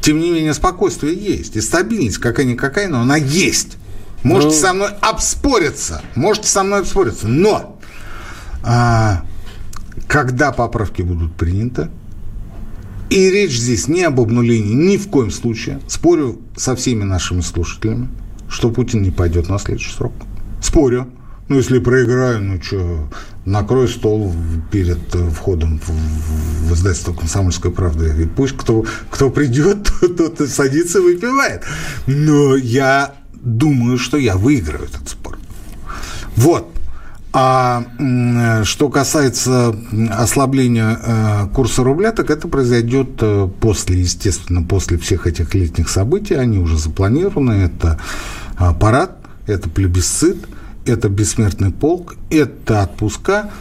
Тем 0.01 0.19
не 0.19 0.31
менее, 0.31 0.53
спокойствие 0.53 1.13
есть. 1.13 1.57
И 1.57 1.61
стабильность 1.61 2.17
какая-никакая, 2.17 2.87
но 2.87 3.01
она 3.01 3.17
есть. 3.17 3.77
Можете 4.23 4.55
ну... 4.55 4.61
со 4.61 4.73
мной 4.73 4.89
обспориться. 5.01 6.01
Можете 6.15 6.47
со 6.47 6.63
мной 6.63 6.79
обспориться. 6.79 7.27
Но 7.27 7.77
а, 8.63 9.23
когда 10.07 10.53
поправки 10.53 11.01
будут 11.01 11.33
приняты, 11.33 11.89
и 13.09 13.29
речь 13.29 13.59
здесь 13.59 13.89
не 13.89 14.03
об 14.03 14.21
обнулении 14.21 14.73
ни 14.73 14.95
в 14.95 15.09
коем 15.09 15.31
случае, 15.31 15.81
спорю 15.89 16.39
со 16.55 16.77
всеми 16.77 17.03
нашими 17.03 17.41
слушателями, 17.41 18.07
что 18.47 18.69
Путин 18.69 19.01
не 19.01 19.11
пойдет 19.11 19.49
на 19.49 19.59
следующий 19.59 19.91
срок. 19.91 20.13
Спорю. 20.61 21.07
Ну, 21.47 21.57
если 21.57 21.79
проиграю, 21.79 22.41
ну 22.41 22.61
что, 22.61 23.09
накрой 23.45 23.89
стол 23.89 24.33
перед 24.71 25.13
э, 25.15 25.29
входом 25.31 25.81
в, 25.85 26.73
издательство 26.73 27.13
«Комсомольская 27.13 27.73
правда». 27.73 28.05
И 28.05 28.25
пусть 28.25 28.55
кто, 28.55 28.85
кто 29.09 29.29
придет, 29.29 29.91
тот, 30.17 30.37
тот 30.37 30.49
садится 30.49 30.99
и 30.99 31.01
выпивает. 31.01 31.63
Но 32.07 32.55
я 32.55 33.15
думаю, 33.33 33.97
что 33.97 34.17
я 34.17 34.37
выиграю 34.37 34.85
этот 34.85 35.09
спор. 35.09 35.37
Вот. 36.37 36.69
А 37.33 37.83
что 38.63 38.89
касается 38.89 39.75
ослабления 40.11 40.99
э, 41.01 41.47
курса 41.53 41.83
рубля, 41.83 42.11
так 42.11 42.29
это 42.29 42.47
произойдет 42.47 43.09
э, 43.19 43.49
после, 43.59 43.99
естественно, 43.99 44.63
после 44.63 44.97
всех 44.97 45.27
этих 45.27 45.53
летних 45.53 45.89
событий. 45.89 46.35
Они 46.35 46.59
уже 46.59 46.77
запланированы. 46.77 47.53
Это 47.53 47.99
парад, 48.79 49.20
это 49.51 49.69
плебисцит, 49.69 50.37
это 50.85 51.09
бессмертный 51.09 51.71
полк, 51.71 52.15
это 52.29 52.83
отпуска. 52.83 53.51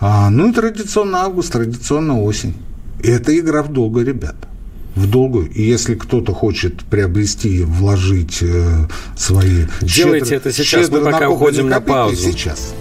А, 0.00 0.30
ну 0.30 0.50
и 0.50 0.52
традиционно 0.52 1.18
август, 1.22 1.52
традиционно 1.52 2.22
осень. 2.22 2.54
Это 3.02 3.38
игра 3.38 3.62
в 3.62 3.72
долгую, 3.72 4.06
ребята 4.06 4.50
в 4.94 5.08
долгую. 5.08 5.50
И 5.50 5.62
если 5.62 5.94
кто-то 5.94 6.32
хочет 6.32 6.84
приобрести, 6.84 7.62
вложить 7.62 8.38
э, 8.42 8.86
свои... 9.16 9.66
Делайте 9.80 10.26
щедро, 10.26 10.36
это 10.36 10.52
сейчас, 10.52 10.90
мы 10.90 11.00
пока 11.00 11.28
уходим 11.28 11.68
на 11.68 11.80
паузу. 11.80 12.16
Сейчас. 12.16 12.74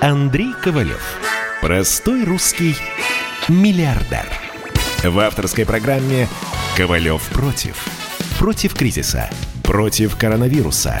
Андрей 0.00 0.52
Ковалев. 0.62 1.02
Простой 1.62 2.24
русский 2.24 2.76
миллиардер. 3.48 4.26
В 5.02 5.18
авторской 5.18 5.64
программе 5.64 6.28
«Ковалев 6.76 7.22
против». 7.32 7.76
Против 8.38 8.74
кризиса, 8.74 9.30
против 9.62 10.16
коронавируса, 10.16 11.00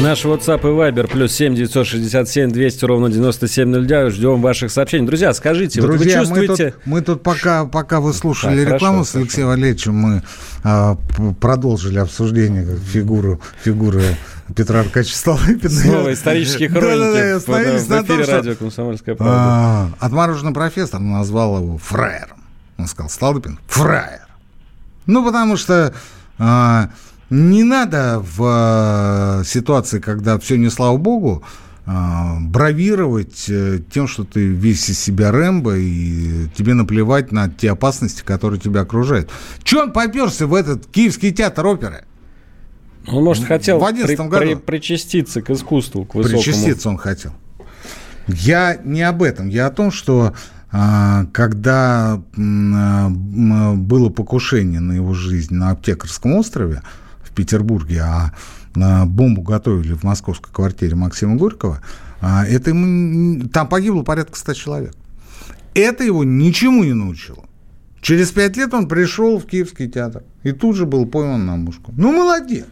Наш 0.00 0.24
WhatsApp 0.24 0.60
и 0.60 0.66
Viber 0.66 1.08
плюс 1.08 1.32
7 1.32 1.56
967 1.56 2.52
200 2.52 2.84
ровно 2.84 3.10
9702. 3.10 4.10
Ждем 4.10 4.40
ваших 4.40 4.70
сообщений. 4.70 5.04
Друзья, 5.04 5.34
скажите, 5.34 5.80
Друзья, 5.80 6.20
вот 6.20 6.28
вы 6.28 6.44
чувствуете... 6.46 6.64
Мы 6.64 6.70
тут, 6.70 6.86
мы 6.86 7.00
тут 7.00 7.22
пока, 7.24 7.64
пока 7.64 8.00
вы 8.00 8.12
слушали 8.12 8.64
так, 8.64 8.74
рекламу 8.74 8.98
хорошо, 8.98 9.10
с 9.10 9.16
Алексеем 9.16 9.48
хорошо. 9.48 9.60
Валерьевичем, 9.60 9.94
мы 9.96 10.22
а, 10.62 10.96
продолжили 11.40 11.98
обсуждение 11.98 12.76
фигуру, 12.76 13.40
фигуры 13.64 14.16
Петра 14.54 14.80
Аркадьевича 14.80 15.18
Столыпина. 15.18 15.68
Снова 15.68 16.12
исторические 16.12 16.68
хроники 16.68 16.86
да, 16.86 17.00
да, 17.00 17.32
да, 17.32 17.38
в, 17.40 18.02
в 18.02 18.04
эфире 18.04 18.24
том, 18.24 18.34
радио 18.34 18.54
«Комсомольская 18.54 19.14
правда». 19.16 19.36
А, 19.36 19.88
отмороженный 19.98 20.54
профессор 20.54 21.00
назвал 21.00 21.58
его 21.58 21.78
фраером. 21.78 22.44
Он 22.76 22.86
сказал, 22.86 23.10
Столыпин, 23.10 23.58
фраер. 23.66 24.28
Ну, 25.06 25.24
потому 25.24 25.56
что... 25.56 25.92
А, 26.38 26.90
не 27.30 27.62
надо 27.62 28.22
в 28.24 29.40
э, 29.40 29.44
ситуации, 29.44 30.00
когда 30.00 30.38
все 30.38 30.56
не 30.56 30.70
слава 30.70 30.96
богу, 30.96 31.42
э, 31.86 31.90
бравировать 32.40 33.46
э, 33.48 33.80
тем, 33.92 34.08
что 34.08 34.24
ты 34.24 34.46
весь 34.46 34.88
из 34.88 34.98
себя 34.98 35.30
Рэмбо, 35.30 35.76
и 35.76 36.48
тебе 36.56 36.74
наплевать 36.74 37.30
на 37.30 37.50
те 37.50 37.72
опасности, 37.72 38.22
которые 38.24 38.58
тебя 38.58 38.80
окружают. 38.82 39.30
Че 39.62 39.82
он 39.82 39.92
поперся 39.92 40.46
в 40.46 40.54
этот 40.54 40.86
Киевский 40.86 41.32
театр 41.32 41.66
оперы? 41.66 42.04
Он, 43.06 43.24
может, 43.24 43.44
хотел 43.44 43.78
в 43.78 43.86
при, 43.86 44.16
году. 44.16 44.38
При, 44.38 44.54
причаститься 44.54 45.42
к 45.42 45.50
искусству, 45.50 46.04
к 46.04 46.14
высокому. 46.14 46.42
Причаститься 46.42 46.88
он 46.88 46.96
хотел. 46.98 47.32
Я 48.26 48.78
не 48.84 49.02
об 49.02 49.22
этом. 49.22 49.48
Я 49.48 49.66
о 49.66 49.70
том, 49.70 49.90
что 49.90 50.34
когда 50.70 52.20
было 52.30 54.10
покушение 54.10 54.80
на 54.80 54.92
его 54.92 55.14
жизнь 55.14 55.54
на 55.54 55.70
Аптекарском 55.70 56.34
острове, 56.34 56.82
Петербурге, 57.38 58.02
а 58.02 58.34
бомбу 59.06 59.42
готовили 59.42 59.92
в 59.92 60.02
московской 60.02 60.52
квартире 60.52 60.96
Максима 60.96 61.36
Горького, 61.36 61.80
а, 62.20 62.44
это 62.44 62.70
ему, 62.70 63.48
там 63.48 63.68
погибло 63.68 64.02
порядка 64.02 64.36
100 64.36 64.54
человек. 64.54 64.94
Это 65.74 66.02
его 66.02 66.24
ничему 66.24 66.82
не 66.82 66.94
научило. 66.94 67.44
Через 68.00 68.32
пять 68.32 68.56
лет 68.56 68.74
он 68.74 68.88
пришел 68.88 69.38
в 69.38 69.46
Киевский 69.46 69.88
театр 69.88 70.24
и 70.42 70.50
тут 70.52 70.74
же 70.76 70.84
был 70.84 71.06
пойман 71.06 71.46
на 71.46 71.56
мушку. 71.56 71.92
Ну, 71.96 72.12
молодец. 72.12 72.66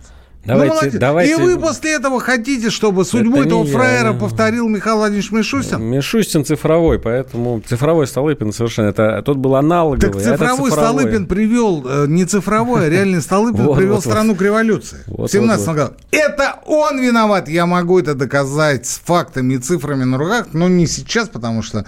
Давайте, 0.46 0.90
ну, 0.92 0.98
давайте. 0.98 1.32
И 1.32 1.34
вы 1.34 1.58
после 1.58 1.94
этого 1.94 2.20
хотите, 2.20 2.70
чтобы 2.70 3.04
судьбу 3.04 3.38
Это 3.38 3.46
этого 3.46 3.66
фраера 3.66 4.12
я. 4.12 4.18
повторил 4.18 4.68
Михаил 4.68 4.98
Владимирович 4.98 5.32
Мишустин? 5.32 5.82
Мишустин 5.82 6.44
цифровой, 6.44 6.98
поэтому 6.98 7.60
цифровой 7.66 8.06
Столыпин 8.06 8.52
совершенно. 8.52 8.88
Это 8.88 9.22
тот 9.22 9.38
был 9.38 9.56
аналоговый. 9.56 10.00
Так 10.00 10.14
цифровой, 10.14 10.70
цифровой. 10.70 10.70
Столыпин 10.70 11.26
привел, 11.26 11.84
э, 11.86 12.06
не 12.08 12.24
цифровой, 12.24 12.86
а 12.86 12.88
реальный 12.88 13.20
Столыпин 13.20 13.74
привел 13.76 14.00
страну 14.00 14.34
к 14.34 14.42
революции. 14.42 14.98
В 15.06 15.26
17 15.28 15.68
году. 15.68 15.94
Это 16.10 16.56
он 16.66 17.00
виноват, 17.00 17.48
я 17.48 17.66
могу 17.66 17.98
это 17.98 18.14
доказать 18.14 18.86
с 18.86 19.00
фактами 19.04 19.54
и 19.54 19.58
цифрами 19.58 20.04
на 20.04 20.18
руках, 20.18 20.48
но 20.52 20.68
не 20.68 20.86
сейчас, 20.86 21.28
потому 21.28 21.62
что 21.62 21.84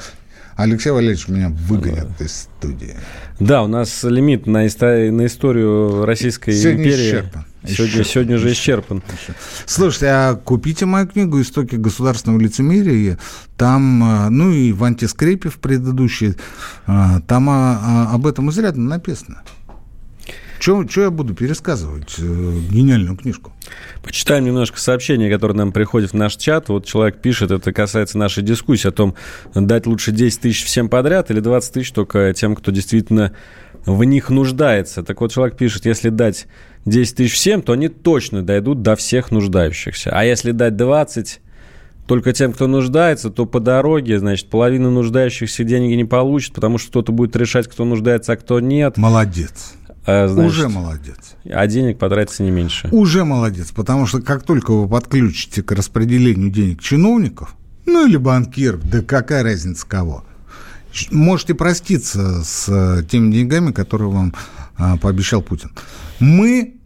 Алексей 0.58 0.90
Валерьевич 0.90 1.28
меня 1.28 1.50
выгонят 1.50 2.20
из 2.20 2.48
студии. 2.58 2.96
Да, 3.38 3.62
у 3.62 3.68
нас 3.68 4.02
лимит 4.02 4.48
на, 4.48 4.66
историю, 4.66 5.12
на 5.12 5.26
историю 5.26 6.04
Российской 6.04 6.50
Сегодня 6.50 6.82
империи. 6.82 7.10
Исчерпан. 7.10 7.44
Сегодня, 7.64 8.04
сегодня 8.04 8.38
же 8.38 8.52
исчерпан. 8.52 9.02
Слушайте, 9.66 10.06
а 10.08 10.34
купите 10.34 10.84
мою 10.84 11.06
книгу 11.06 11.40
«Истоки 11.40 11.76
государственного 11.76 12.40
лицемерия». 12.40 13.20
Там, 13.56 14.02
э, 14.02 14.28
ну 14.30 14.50
и 14.50 14.72
в 14.72 14.82
антискрепе 14.82 15.48
в 15.48 15.58
предыдущей, 15.58 16.34
э, 16.88 17.20
там 17.28 17.48
а, 17.48 17.78
а, 17.80 18.14
об 18.14 18.26
этом 18.26 18.50
изрядно 18.50 18.82
написано. 18.82 19.42
Что 20.58 20.84
я 20.96 21.10
буду 21.10 21.34
пересказывать? 21.34 22.14
Э, 22.18 22.22
гениальную 22.70 23.16
книжку. 23.16 23.52
Почитаем 24.02 24.44
немножко 24.44 24.80
сообщений, 24.80 25.30
которые 25.30 25.56
нам 25.56 25.72
приходят 25.72 26.10
в 26.10 26.14
наш 26.14 26.36
чат. 26.36 26.68
Вот 26.68 26.84
человек 26.84 27.20
пишет, 27.20 27.50
это 27.50 27.72
касается 27.72 28.18
нашей 28.18 28.42
дискуссии 28.42 28.88
о 28.88 28.92
том, 28.92 29.14
дать 29.54 29.86
лучше 29.86 30.12
10 30.12 30.40
тысяч 30.40 30.64
всем 30.64 30.88
подряд 30.88 31.30
или 31.30 31.40
20 31.40 31.72
тысяч 31.72 31.92
только 31.92 32.32
тем, 32.34 32.56
кто 32.56 32.72
действительно 32.72 33.32
в 33.86 34.02
них 34.04 34.30
нуждается. 34.30 35.02
Так 35.02 35.20
вот, 35.20 35.32
человек 35.32 35.56
пишет, 35.56 35.86
если 35.86 36.08
дать 36.08 36.46
10 36.84 37.16
тысяч 37.16 37.34
всем, 37.34 37.62
то 37.62 37.72
они 37.72 37.88
точно 37.88 38.42
дойдут 38.42 38.82
до 38.82 38.96
всех 38.96 39.30
нуждающихся. 39.30 40.10
А 40.12 40.24
если 40.24 40.50
дать 40.50 40.76
20 40.76 41.40
только 42.06 42.32
тем, 42.32 42.52
кто 42.52 42.66
нуждается, 42.66 43.30
то 43.30 43.44
по 43.44 43.60
дороге, 43.60 44.18
значит, 44.18 44.48
половина 44.48 44.90
нуждающихся 44.90 45.62
деньги 45.62 45.92
не 45.92 46.06
получит, 46.06 46.54
потому 46.54 46.78
что 46.78 46.88
кто-то 46.88 47.12
будет 47.12 47.36
решать, 47.36 47.68
кто 47.68 47.84
нуждается, 47.84 48.32
а 48.32 48.36
кто 48.36 48.60
нет. 48.60 48.96
Молодец. 48.96 49.74
А, 50.10 50.26
значит, 50.26 50.52
Уже 50.52 50.68
молодец. 50.70 51.34
А 51.44 51.66
денег 51.66 51.98
потратится 51.98 52.42
не 52.42 52.50
меньше. 52.50 52.88
Уже 52.92 53.26
молодец, 53.26 53.72
потому 53.72 54.06
что 54.06 54.22
как 54.22 54.42
только 54.42 54.70
вы 54.70 54.88
подключите 54.88 55.62
к 55.62 55.70
распределению 55.72 56.50
денег 56.50 56.80
чиновников, 56.80 57.54
ну 57.84 58.06
или 58.06 58.16
банкиров, 58.16 58.88
да 58.88 59.02
какая 59.02 59.42
разница 59.42 59.86
кого, 59.86 60.24
можете 61.10 61.52
проститься 61.52 62.42
с 62.42 62.70
э, 62.70 63.04
теми 63.04 63.34
деньгами, 63.34 63.72
которые 63.72 64.10
вам 64.10 64.34
а, 64.78 64.96
пообещал 64.96 65.42
Путин. 65.42 65.72
Мы 66.20 66.76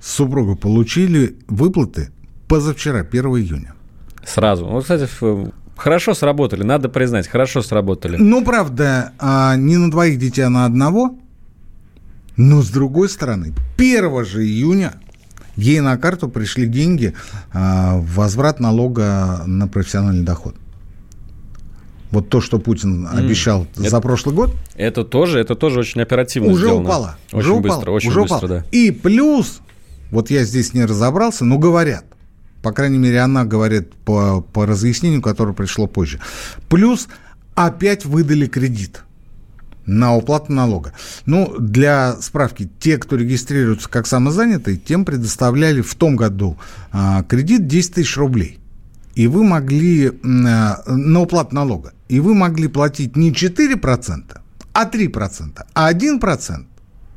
с 0.00 0.12
супругой 0.12 0.54
получили 0.54 1.38
выплаты 1.48 2.10
позавчера, 2.46 3.00
1 3.00 3.24
июня. 3.24 3.74
Сразу. 4.24 4.68
Ну, 4.68 4.80
кстати, 4.80 5.08
хорошо 5.76 6.14
сработали, 6.14 6.62
надо 6.62 6.88
признать, 6.88 7.26
хорошо 7.26 7.62
сработали. 7.62 8.16
Ну, 8.16 8.44
правда, 8.44 9.12
а, 9.18 9.56
не 9.56 9.76
на 9.76 9.90
двоих 9.90 10.20
детей, 10.20 10.42
а 10.42 10.50
на 10.50 10.66
одного. 10.66 11.18
Но, 12.40 12.62
с 12.62 12.70
другой 12.70 13.10
стороны, 13.10 13.52
1 13.76 14.24
же 14.24 14.42
июня 14.42 14.94
ей 15.56 15.80
на 15.80 15.98
карту 15.98 16.26
пришли 16.26 16.66
деньги 16.66 17.14
в 17.52 18.02
возврат 18.14 18.60
налога 18.60 19.42
на 19.44 19.68
профессиональный 19.68 20.24
доход. 20.24 20.56
Вот 22.10 22.30
то, 22.30 22.40
что 22.40 22.58
Путин 22.58 23.06
обещал 23.06 23.64
mm. 23.64 23.68
за 23.74 23.86
это, 23.88 24.00
прошлый 24.00 24.34
год. 24.34 24.56
Это 24.74 25.04
тоже, 25.04 25.38
это 25.38 25.54
тоже 25.54 25.80
очень 25.80 26.00
оперативно 26.00 26.50
уже 26.50 26.64
сделано. 26.64 26.80
Упало, 26.80 27.16
очень 27.30 27.38
уже 27.40 27.60
быстро, 27.60 27.80
упало, 27.82 27.94
очень 27.96 28.08
уже 28.08 28.20
быстро, 28.22 28.36
упало. 28.38 28.48
да. 28.60 28.64
И 28.72 28.90
плюс, 28.90 29.60
вот 30.10 30.30
я 30.30 30.42
здесь 30.44 30.72
не 30.72 30.86
разобрался, 30.86 31.44
но 31.44 31.58
говорят, 31.58 32.06
по 32.62 32.72
крайней 32.72 32.98
мере, 32.98 33.20
она 33.20 33.44
говорит 33.44 33.94
по, 33.96 34.40
по 34.40 34.64
разъяснению, 34.64 35.20
которое 35.20 35.52
пришло 35.52 35.86
позже. 35.86 36.20
Плюс 36.70 37.08
опять 37.54 38.06
выдали 38.06 38.46
кредит 38.46 39.02
на 39.86 40.14
уплату 40.14 40.52
налога. 40.52 40.92
Ну, 41.26 41.56
для 41.58 42.16
справки, 42.20 42.70
те, 42.80 42.98
кто 42.98 43.16
регистрируется 43.16 43.88
как 43.88 44.06
самозанятые, 44.06 44.76
тем 44.76 45.04
предоставляли 45.04 45.80
в 45.80 45.94
том 45.94 46.16
году 46.16 46.58
а, 46.92 47.22
кредит 47.24 47.66
10 47.66 47.94
тысяч 47.94 48.16
рублей. 48.16 48.58
И 49.14 49.26
вы 49.26 49.44
могли 49.44 50.08
а, 50.08 50.82
на 50.86 51.20
уплату 51.20 51.54
налога 51.54 51.92
и 52.10 52.18
вы 52.18 52.34
могли 52.34 52.68
платить 52.68 53.16
не 53.16 53.30
4%, 53.30 54.36
а 54.72 54.84
3%, 54.84 55.60
а 55.74 55.92
1% 55.92 56.64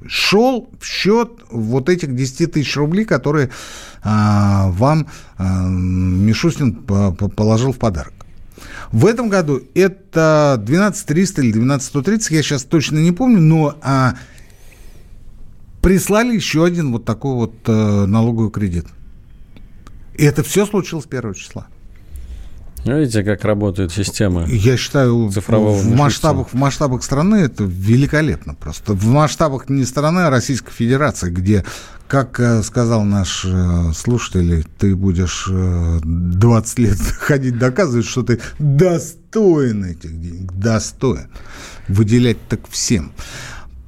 шел 0.06 0.70
в 0.80 0.86
счет 0.86 1.30
вот 1.50 1.90
этих 1.90 2.16
10 2.16 2.52
тысяч 2.52 2.78
рублей, 2.78 3.06
которые 3.06 3.50
а, 4.04 4.70
вам 4.70 5.08
а, 5.38 5.66
Мишустин 5.68 6.76
положил 6.76 7.72
в 7.72 7.80
подарок. 7.80 8.14
В 8.94 9.08
этом 9.08 9.28
году 9.28 9.64
это 9.74 10.62
12 10.64 11.08
300 11.08 11.42
или 11.42 11.52
12 11.52 11.88
130, 11.88 12.32
я 12.32 12.44
сейчас 12.44 12.64
точно 12.64 13.00
не 13.00 13.12
помню, 13.12 13.42
но 13.42 13.76
а, 13.82 14.14
прислали 15.82 16.36
еще 16.36 16.64
один 16.64 16.92
вот 16.92 17.04
такой 17.04 17.34
вот 17.34 17.56
а, 17.66 18.06
налоговый 18.06 18.52
кредит. 18.52 18.86
И 20.14 20.24
это 20.24 20.44
все 20.44 20.68
случилось 20.68 21.06
с 21.06 21.08
первого 21.08 21.34
числа. 21.34 21.66
Видите, 22.86 23.24
как 23.24 23.46
работает 23.46 23.92
система 23.92 24.46
Я 24.46 24.76
считаю, 24.76 25.32
цифрового 25.32 25.78
в 25.78 25.96
масштабах, 25.96 26.50
в 26.50 26.54
масштабах 26.54 27.04
страны 27.04 27.38
это 27.38 27.64
великолепно 27.64 28.56
просто. 28.56 28.94
В 28.94 29.06
масштабах 29.06 29.70
не 29.70 29.86
страны, 29.86 30.22
а 30.22 30.30
Российской 30.30 30.72
Федерации, 30.72 31.30
где, 31.30 31.64
как 32.08 32.40
э, 32.40 32.62
сказал 32.62 33.04
наш 33.06 33.46
э, 33.46 33.92
слушатель, 33.96 34.66
ты 34.78 34.96
будешь 34.96 35.48
20 35.50 36.80
э, 36.80 36.82
лет 36.82 36.98
ходить 37.20 37.58
доказывать, 37.58 38.06
что 38.06 38.24
ты 38.24 38.42
достоин 38.60 39.86
этих 39.86 40.20
денег, 40.20 40.52
достоин. 40.52 41.30
Выделять 41.88 42.38
так 42.50 42.68
всем. 42.70 43.14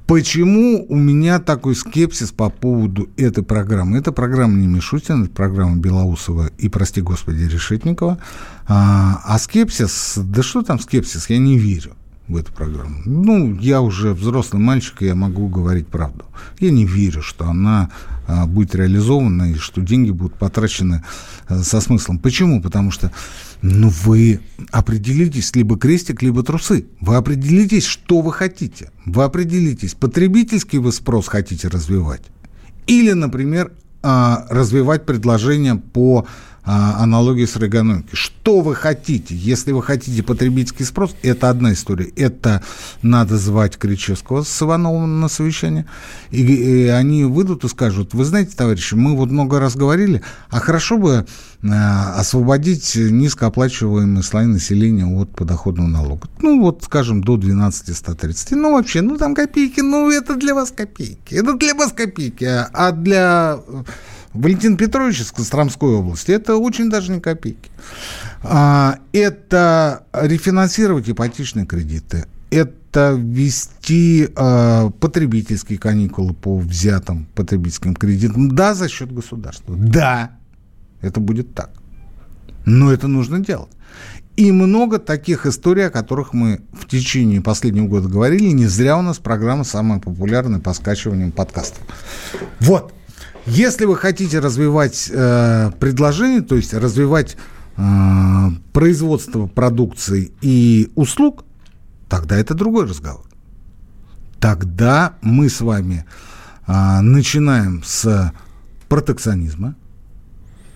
Почему 0.06 0.86
у 0.88 0.94
меня 0.94 1.40
такой 1.40 1.74
скепсис 1.74 2.30
по 2.30 2.48
поводу 2.48 3.08
этой 3.16 3.42
программы? 3.42 3.98
Эта 3.98 4.12
программа 4.12 4.56
не 4.56 4.68
Мишутина, 4.68 5.24
это 5.24 5.32
программа 5.32 5.76
Белоусова 5.76 6.50
и, 6.58 6.68
прости 6.68 7.00
господи, 7.00 7.42
Решетникова. 7.42 8.18
А, 8.68 9.20
а 9.24 9.38
скепсис, 9.40 10.14
да 10.16 10.44
что 10.44 10.62
там 10.62 10.78
скепсис, 10.78 11.28
я 11.28 11.38
не 11.38 11.58
верю 11.58 11.96
в 12.28 12.36
эту 12.36 12.52
программу. 12.52 13.02
Ну, 13.04 13.54
я 13.60 13.80
уже 13.80 14.12
взрослый 14.12 14.60
мальчик, 14.60 15.02
и 15.02 15.06
я 15.06 15.14
могу 15.14 15.48
говорить 15.48 15.86
правду. 15.86 16.24
Я 16.58 16.70
не 16.70 16.84
верю, 16.84 17.22
что 17.22 17.46
она 17.46 17.90
а, 18.26 18.46
будет 18.46 18.74
реализована 18.74 19.52
и 19.52 19.54
что 19.54 19.80
деньги 19.80 20.10
будут 20.10 20.34
потрачены 20.34 21.04
а, 21.46 21.62
со 21.62 21.80
смыслом. 21.80 22.18
Почему? 22.18 22.60
Потому 22.60 22.90
что 22.90 23.12
ну, 23.62 23.90
вы 24.04 24.40
определитесь, 24.70 25.54
либо 25.54 25.78
крестик, 25.78 26.22
либо 26.22 26.42
трусы. 26.42 26.86
Вы 27.00 27.16
определитесь, 27.16 27.84
что 27.84 28.20
вы 28.20 28.32
хотите. 28.32 28.90
Вы 29.04 29.22
определитесь, 29.22 29.94
потребительский 29.94 30.78
вы 30.78 30.92
спрос 30.92 31.28
хотите 31.28 31.68
развивать. 31.68 32.22
Или, 32.86 33.12
например, 33.12 33.72
а, 34.02 34.46
развивать 34.50 35.06
предложение 35.06 35.76
по 35.76 36.26
а, 36.66 37.02
аналогии 37.02 37.46
с 37.46 37.56
эргономикой. 37.56 38.16
Что 38.16 38.60
вы 38.60 38.74
хотите? 38.74 39.36
Если 39.36 39.70
вы 39.70 39.84
хотите 39.84 40.22
потребительский 40.24 40.82
спрос, 40.82 41.14
это 41.22 41.48
одна 41.48 41.72
история. 41.72 42.06
Это 42.16 42.60
надо 43.02 43.38
звать 43.38 43.78
Кричевского 43.78 44.42
с 44.42 44.62
Ивановым 44.62 45.20
на 45.20 45.28
совещание. 45.28 45.86
И, 46.32 46.42
и 46.42 46.86
они 46.88 47.24
выйдут 47.24 47.62
и 47.62 47.68
скажут, 47.68 48.14
вы 48.14 48.24
знаете, 48.24 48.56
товарищи, 48.56 48.94
мы 48.94 49.16
вот 49.16 49.30
много 49.30 49.60
раз 49.60 49.76
говорили, 49.76 50.22
а 50.50 50.58
хорошо 50.58 50.98
бы 50.98 51.26
а, 51.62 52.14
освободить 52.16 52.96
низкооплачиваемый 52.96 54.24
слой 54.24 54.46
населения 54.46 55.06
от 55.06 55.30
подоходного 55.36 55.86
налога. 55.86 56.28
Ну, 56.40 56.60
вот, 56.62 56.82
скажем, 56.82 57.22
до 57.22 57.36
12-130. 57.36 58.56
Ну, 58.56 58.72
вообще, 58.72 59.02
ну, 59.02 59.16
там 59.16 59.36
копейки, 59.36 59.80
ну, 59.80 60.10
это 60.10 60.34
для 60.34 60.52
вас 60.52 60.72
копейки. 60.72 61.34
Это 61.34 61.54
для 61.54 61.76
вас 61.76 61.92
копейки. 61.92 62.44
А 62.44 62.90
для 62.90 63.60
Валентин 64.36 64.76
Петрович 64.76 65.20
из 65.20 65.32
Костромской 65.32 65.94
области, 65.94 66.30
это 66.30 66.56
очень 66.56 66.90
даже 66.90 67.12
не 67.12 67.20
копейки. 67.20 67.70
А, 68.42 68.98
это 69.12 70.04
рефинансировать 70.12 71.08
ипотечные 71.08 71.66
кредиты, 71.66 72.26
это 72.50 73.12
ввести 73.18 74.28
э, 74.34 74.90
потребительские 75.00 75.78
каникулы 75.78 76.32
по 76.32 76.56
взятым 76.56 77.26
потребительским 77.34 77.94
кредитам. 77.94 78.50
Да, 78.50 78.74
за 78.74 78.88
счет 78.88 79.12
государства. 79.12 79.74
Да, 79.76 80.32
это 81.00 81.20
будет 81.20 81.54
так. 81.54 81.70
Но 82.64 82.92
это 82.92 83.08
нужно 83.08 83.40
делать. 83.40 83.70
И 84.36 84.52
много 84.52 84.98
таких 84.98 85.46
историй, 85.46 85.86
о 85.86 85.90
которых 85.90 86.34
мы 86.34 86.60
в 86.72 86.86
течение 86.86 87.40
последнего 87.40 87.86
года 87.86 88.08
говорили. 88.08 88.50
Не 88.50 88.66
зря 88.66 88.98
у 88.98 89.02
нас 89.02 89.18
программа 89.18 89.64
самая 89.64 89.98
популярная 89.98 90.60
по 90.60 90.74
скачиваниям 90.74 91.32
подкастов. 91.32 91.82
Вот. 92.60 92.92
Если 93.46 93.84
вы 93.84 93.96
хотите 93.96 94.40
развивать 94.40 95.08
э, 95.12 95.70
предложение, 95.78 96.40
то 96.40 96.56
есть 96.56 96.74
развивать 96.74 97.36
э, 97.76 97.82
производство 98.72 99.46
продукции 99.46 100.32
и 100.40 100.90
услуг, 100.96 101.44
тогда 102.08 102.36
это 102.36 102.54
другой 102.54 102.86
разговор. 102.86 103.24
Тогда 104.40 105.14
мы 105.22 105.48
с 105.48 105.60
вами 105.60 106.04
э, 106.66 107.00
начинаем 107.00 107.82
с 107.84 108.32
протекционизма, 108.88 109.76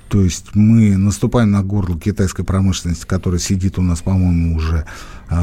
то 0.09 0.23
есть 0.23 0.55
мы 0.55 0.97
наступаем 0.97 1.51
на 1.51 1.63
горло 1.63 1.99
китайской 1.99 2.45
промышленности, 2.45 3.05
которая 3.05 3.41
сидит 3.41 3.79
у 3.79 3.83
нас, 3.83 4.01
по-моему, 4.01 4.57
уже 4.57 4.87
э, 5.29 5.37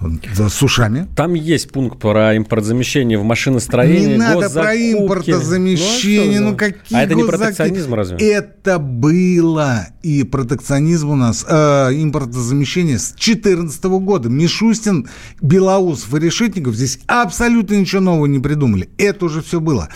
с 0.00 0.62
ушами. 0.62 1.08
Там 1.16 1.34
есть 1.34 1.72
пункт 1.72 1.98
про 1.98 2.36
импортозамещение 2.36 3.18
в 3.18 3.24
машиностроении. 3.24 4.12
Не 4.12 4.16
надо 4.16 4.48
про 4.50 4.74
импортозамещение. 4.74 6.40
Ну, 6.40 6.50
ну 6.50 6.56
какие 6.56 6.96
А 6.96 7.02
это 7.02 7.14
не 7.14 7.24
протекционизм 7.24 7.94
разве? 7.94 8.16
Это 8.18 8.78
было. 8.78 9.88
И 10.02 10.22
протекционизм 10.22 11.10
у 11.10 11.16
нас, 11.16 11.44
э, 11.48 11.90
импортозамещение 11.92 12.98
с 12.98 13.12
2014 13.12 13.98
года. 14.00 14.28
Мишустин, 14.28 15.08
Белоусов 15.40 16.14
и 16.14 16.20
Решетников 16.20 16.74
здесь 16.74 17.00
абсолютно 17.06 17.74
ничего 17.74 18.00
нового 18.00 18.26
не 18.26 18.38
придумали. 18.38 18.88
Это 18.98 19.24
уже 19.24 19.42
все 19.42 19.60
было. 19.60 19.88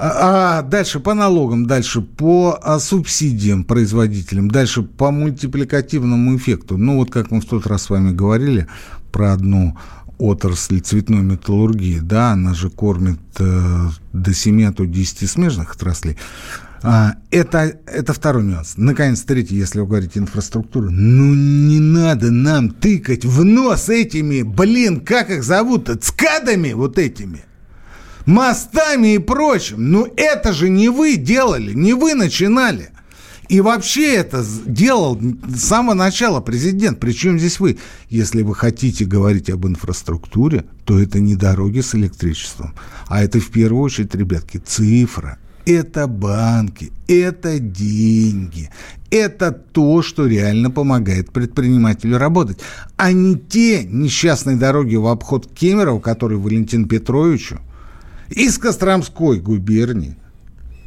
А, 0.00 0.58
а 0.58 0.62
дальше 0.62 1.00
по 1.00 1.12
налогам, 1.12 1.66
дальше 1.66 2.00
по 2.00 2.56
а, 2.62 2.78
субсидиям 2.78 3.64
производителям, 3.64 4.48
дальше 4.48 4.82
по 4.82 5.10
мультипликативному 5.10 6.36
эффекту. 6.36 6.76
Ну, 6.76 6.98
вот 6.98 7.10
как 7.10 7.32
мы 7.32 7.40
в 7.40 7.46
тот 7.46 7.66
раз 7.66 7.82
с 7.82 7.90
вами 7.90 8.12
говорили, 8.12 8.68
про 9.10 9.32
одну 9.32 9.76
отрасль 10.18 10.80
цветной 10.80 11.22
металлургии, 11.22 12.00
да, 12.00 12.32
она 12.32 12.54
же 12.54 12.70
кормит 12.70 13.20
э, 13.38 13.88
до 14.12 14.34
7, 14.34 14.64
а 14.64 14.72
то 14.72 14.84
10 14.84 15.30
смежных 15.30 15.74
отраслей. 15.74 16.16
А, 16.82 17.14
это, 17.30 17.78
это 17.86 18.12
второй 18.12 18.44
нюанс. 18.44 18.74
Наконец, 18.76 19.22
третий, 19.22 19.56
если 19.56 19.80
вы 19.80 19.86
говорите 19.86 20.20
инфраструктуру. 20.20 20.90
Ну, 20.90 21.34
не 21.34 21.80
надо 21.80 22.30
нам 22.30 22.70
тыкать 22.70 23.24
в 23.24 23.44
нос 23.44 23.88
этими, 23.88 24.42
блин, 24.42 25.00
как 25.00 25.30
их 25.30 25.42
зовут 25.42 25.90
цкадами 26.02 26.72
вот 26.72 26.98
этими. 26.98 27.44
Мостами 28.26 29.14
и 29.14 29.18
прочим. 29.18 29.90
Ну, 29.90 30.06
это 30.16 30.52
же 30.52 30.68
не 30.68 30.88
вы 30.88 31.16
делали, 31.16 31.72
не 31.72 31.94
вы 31.94 32.14
начинали. 32.14 32.90
И 33.48 33.62
вообще 33.62 34.16
это 34.16 34.44
делал 34.66 35.18
с 35.48 35.60
самого 35.60 35.94
начала 35.94 36.40
президент. 36.40 37.00
Причем 37.00 37.38
здесь 37.38 37.60
вы? 37.60 37.78
Если 38.10 38.42
вы 38.42 38.54
хотите 38.54 39.06
говорить 39.06 39.48
об 39.48 39.66
инфраструктуре, 39.66 40.66
то 40.84 40.98
это 40.98 41.18
не 41.18 41.34
дороги 41.34 41.80
с 41.80 41.94
электричеством, 41.94 42.74
а 43.06 43.22
это 43.22 43.40
в 43.40 43.48
первую 43.48 43.82
очередь, 43.82 44.14
ребятки, 44.14 44.58
цифра. 44.58 45.38
Это 45.64 46.06
банки, 46.06 46.92
это 47.08 47.58
деньги, 47.58 48.70
это 49.10 49.52
то, 49.52 50.00
что 50.00 50.26
реально 50.26 50.70
помогает 50.70 51.30
предпринимателю 51.30 52.16
работать, 52.16 52.58
а 52.96 53.12
не 53.12 53.36
те 53.36 53.84
несчастные 53.84 54.56
дороги 54.56 54.96
в 54.96 55.06
обход 55.06 55.46
Кемерово, 55.52 56.00
которые 56.00 56.38
Валентин 56.38 56.88
Петровичу 56.88 57.60
из 58.30 58.56
Костромской 58.56 59.40
губернии– 59.40 60.16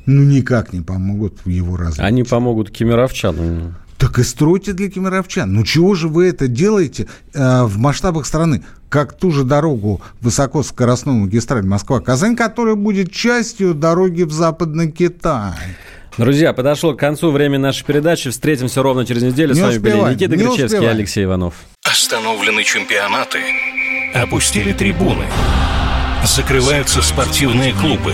ну, 0.05 0.23
никак 0.23 0.73
не 0.73 0.81
помогут 0.81 1.39
в 1.45 1.49
его 1.49 1.77
развитии. 1.77 2.03
Они 2.03 2.23
помогут 2.23 2.71
кемеровчанам. 2.71 3.75
Так 3.97 4.17
и 4.17 4.23
стройте 4.23 4.73
для 4.73 4.89
кемеровчан. 4.89 5.53
Ну, 5.53 5.63
чего 5.63 5.93
же 5.93 6.07
вы 6.07 6.27
это 6.27 6.47
делаете 6.47 7.07
э, 7.33 7.63
в 7.63 7.77
масштабах 7.77 8.25
страны? 8.25 8.63
Как 8.89 9.13
ту 9.13 9.31
же 9.31 9.43
дорогу 9.43 10.01
высокоскоростную 10.21 11.19
магистраль 11.19 11.63
Москва-Казань, 11.65 12.35
которая 12.35 12.75
будет 12.75 13.11
частью 13.11 13.75
дороги 13.75 14.23
в 14.23 14.31
Западный 14.31 14.91
Китай. 14.91 15.53
Друзья, 16.17 16.51
подошло 16.51 16.93
к 16.93 16.99
концу 16.99 17.31
время 17.31 17.59
нашей 17.59 17.85
передачи. 17.85 18.31
Встретимся 18.31 18.81
ровно 18.81 19.05
через 19.05 19.21
неделю. 19.21 19.53
Не 19.53 19.59
С 19.59 19.63
вами 19.63 19.77
успеваем, 19.77 20.03
были 20.03 20.13
Никита 20.15 20.35
Гречевский 20.35 20.83
и 20.83 20.85
Алексей 20.85 21.23
Иванов. 21.23 21.53
Остановлены 21.83 22.63
чемпионаты. 22.63 23.39
Опустили 24.13 24.73
трибуны. 24.73 25.25
Закрываются 26.25 27.01
спортивные 27.01 27.73
клубы. 27.73 28.13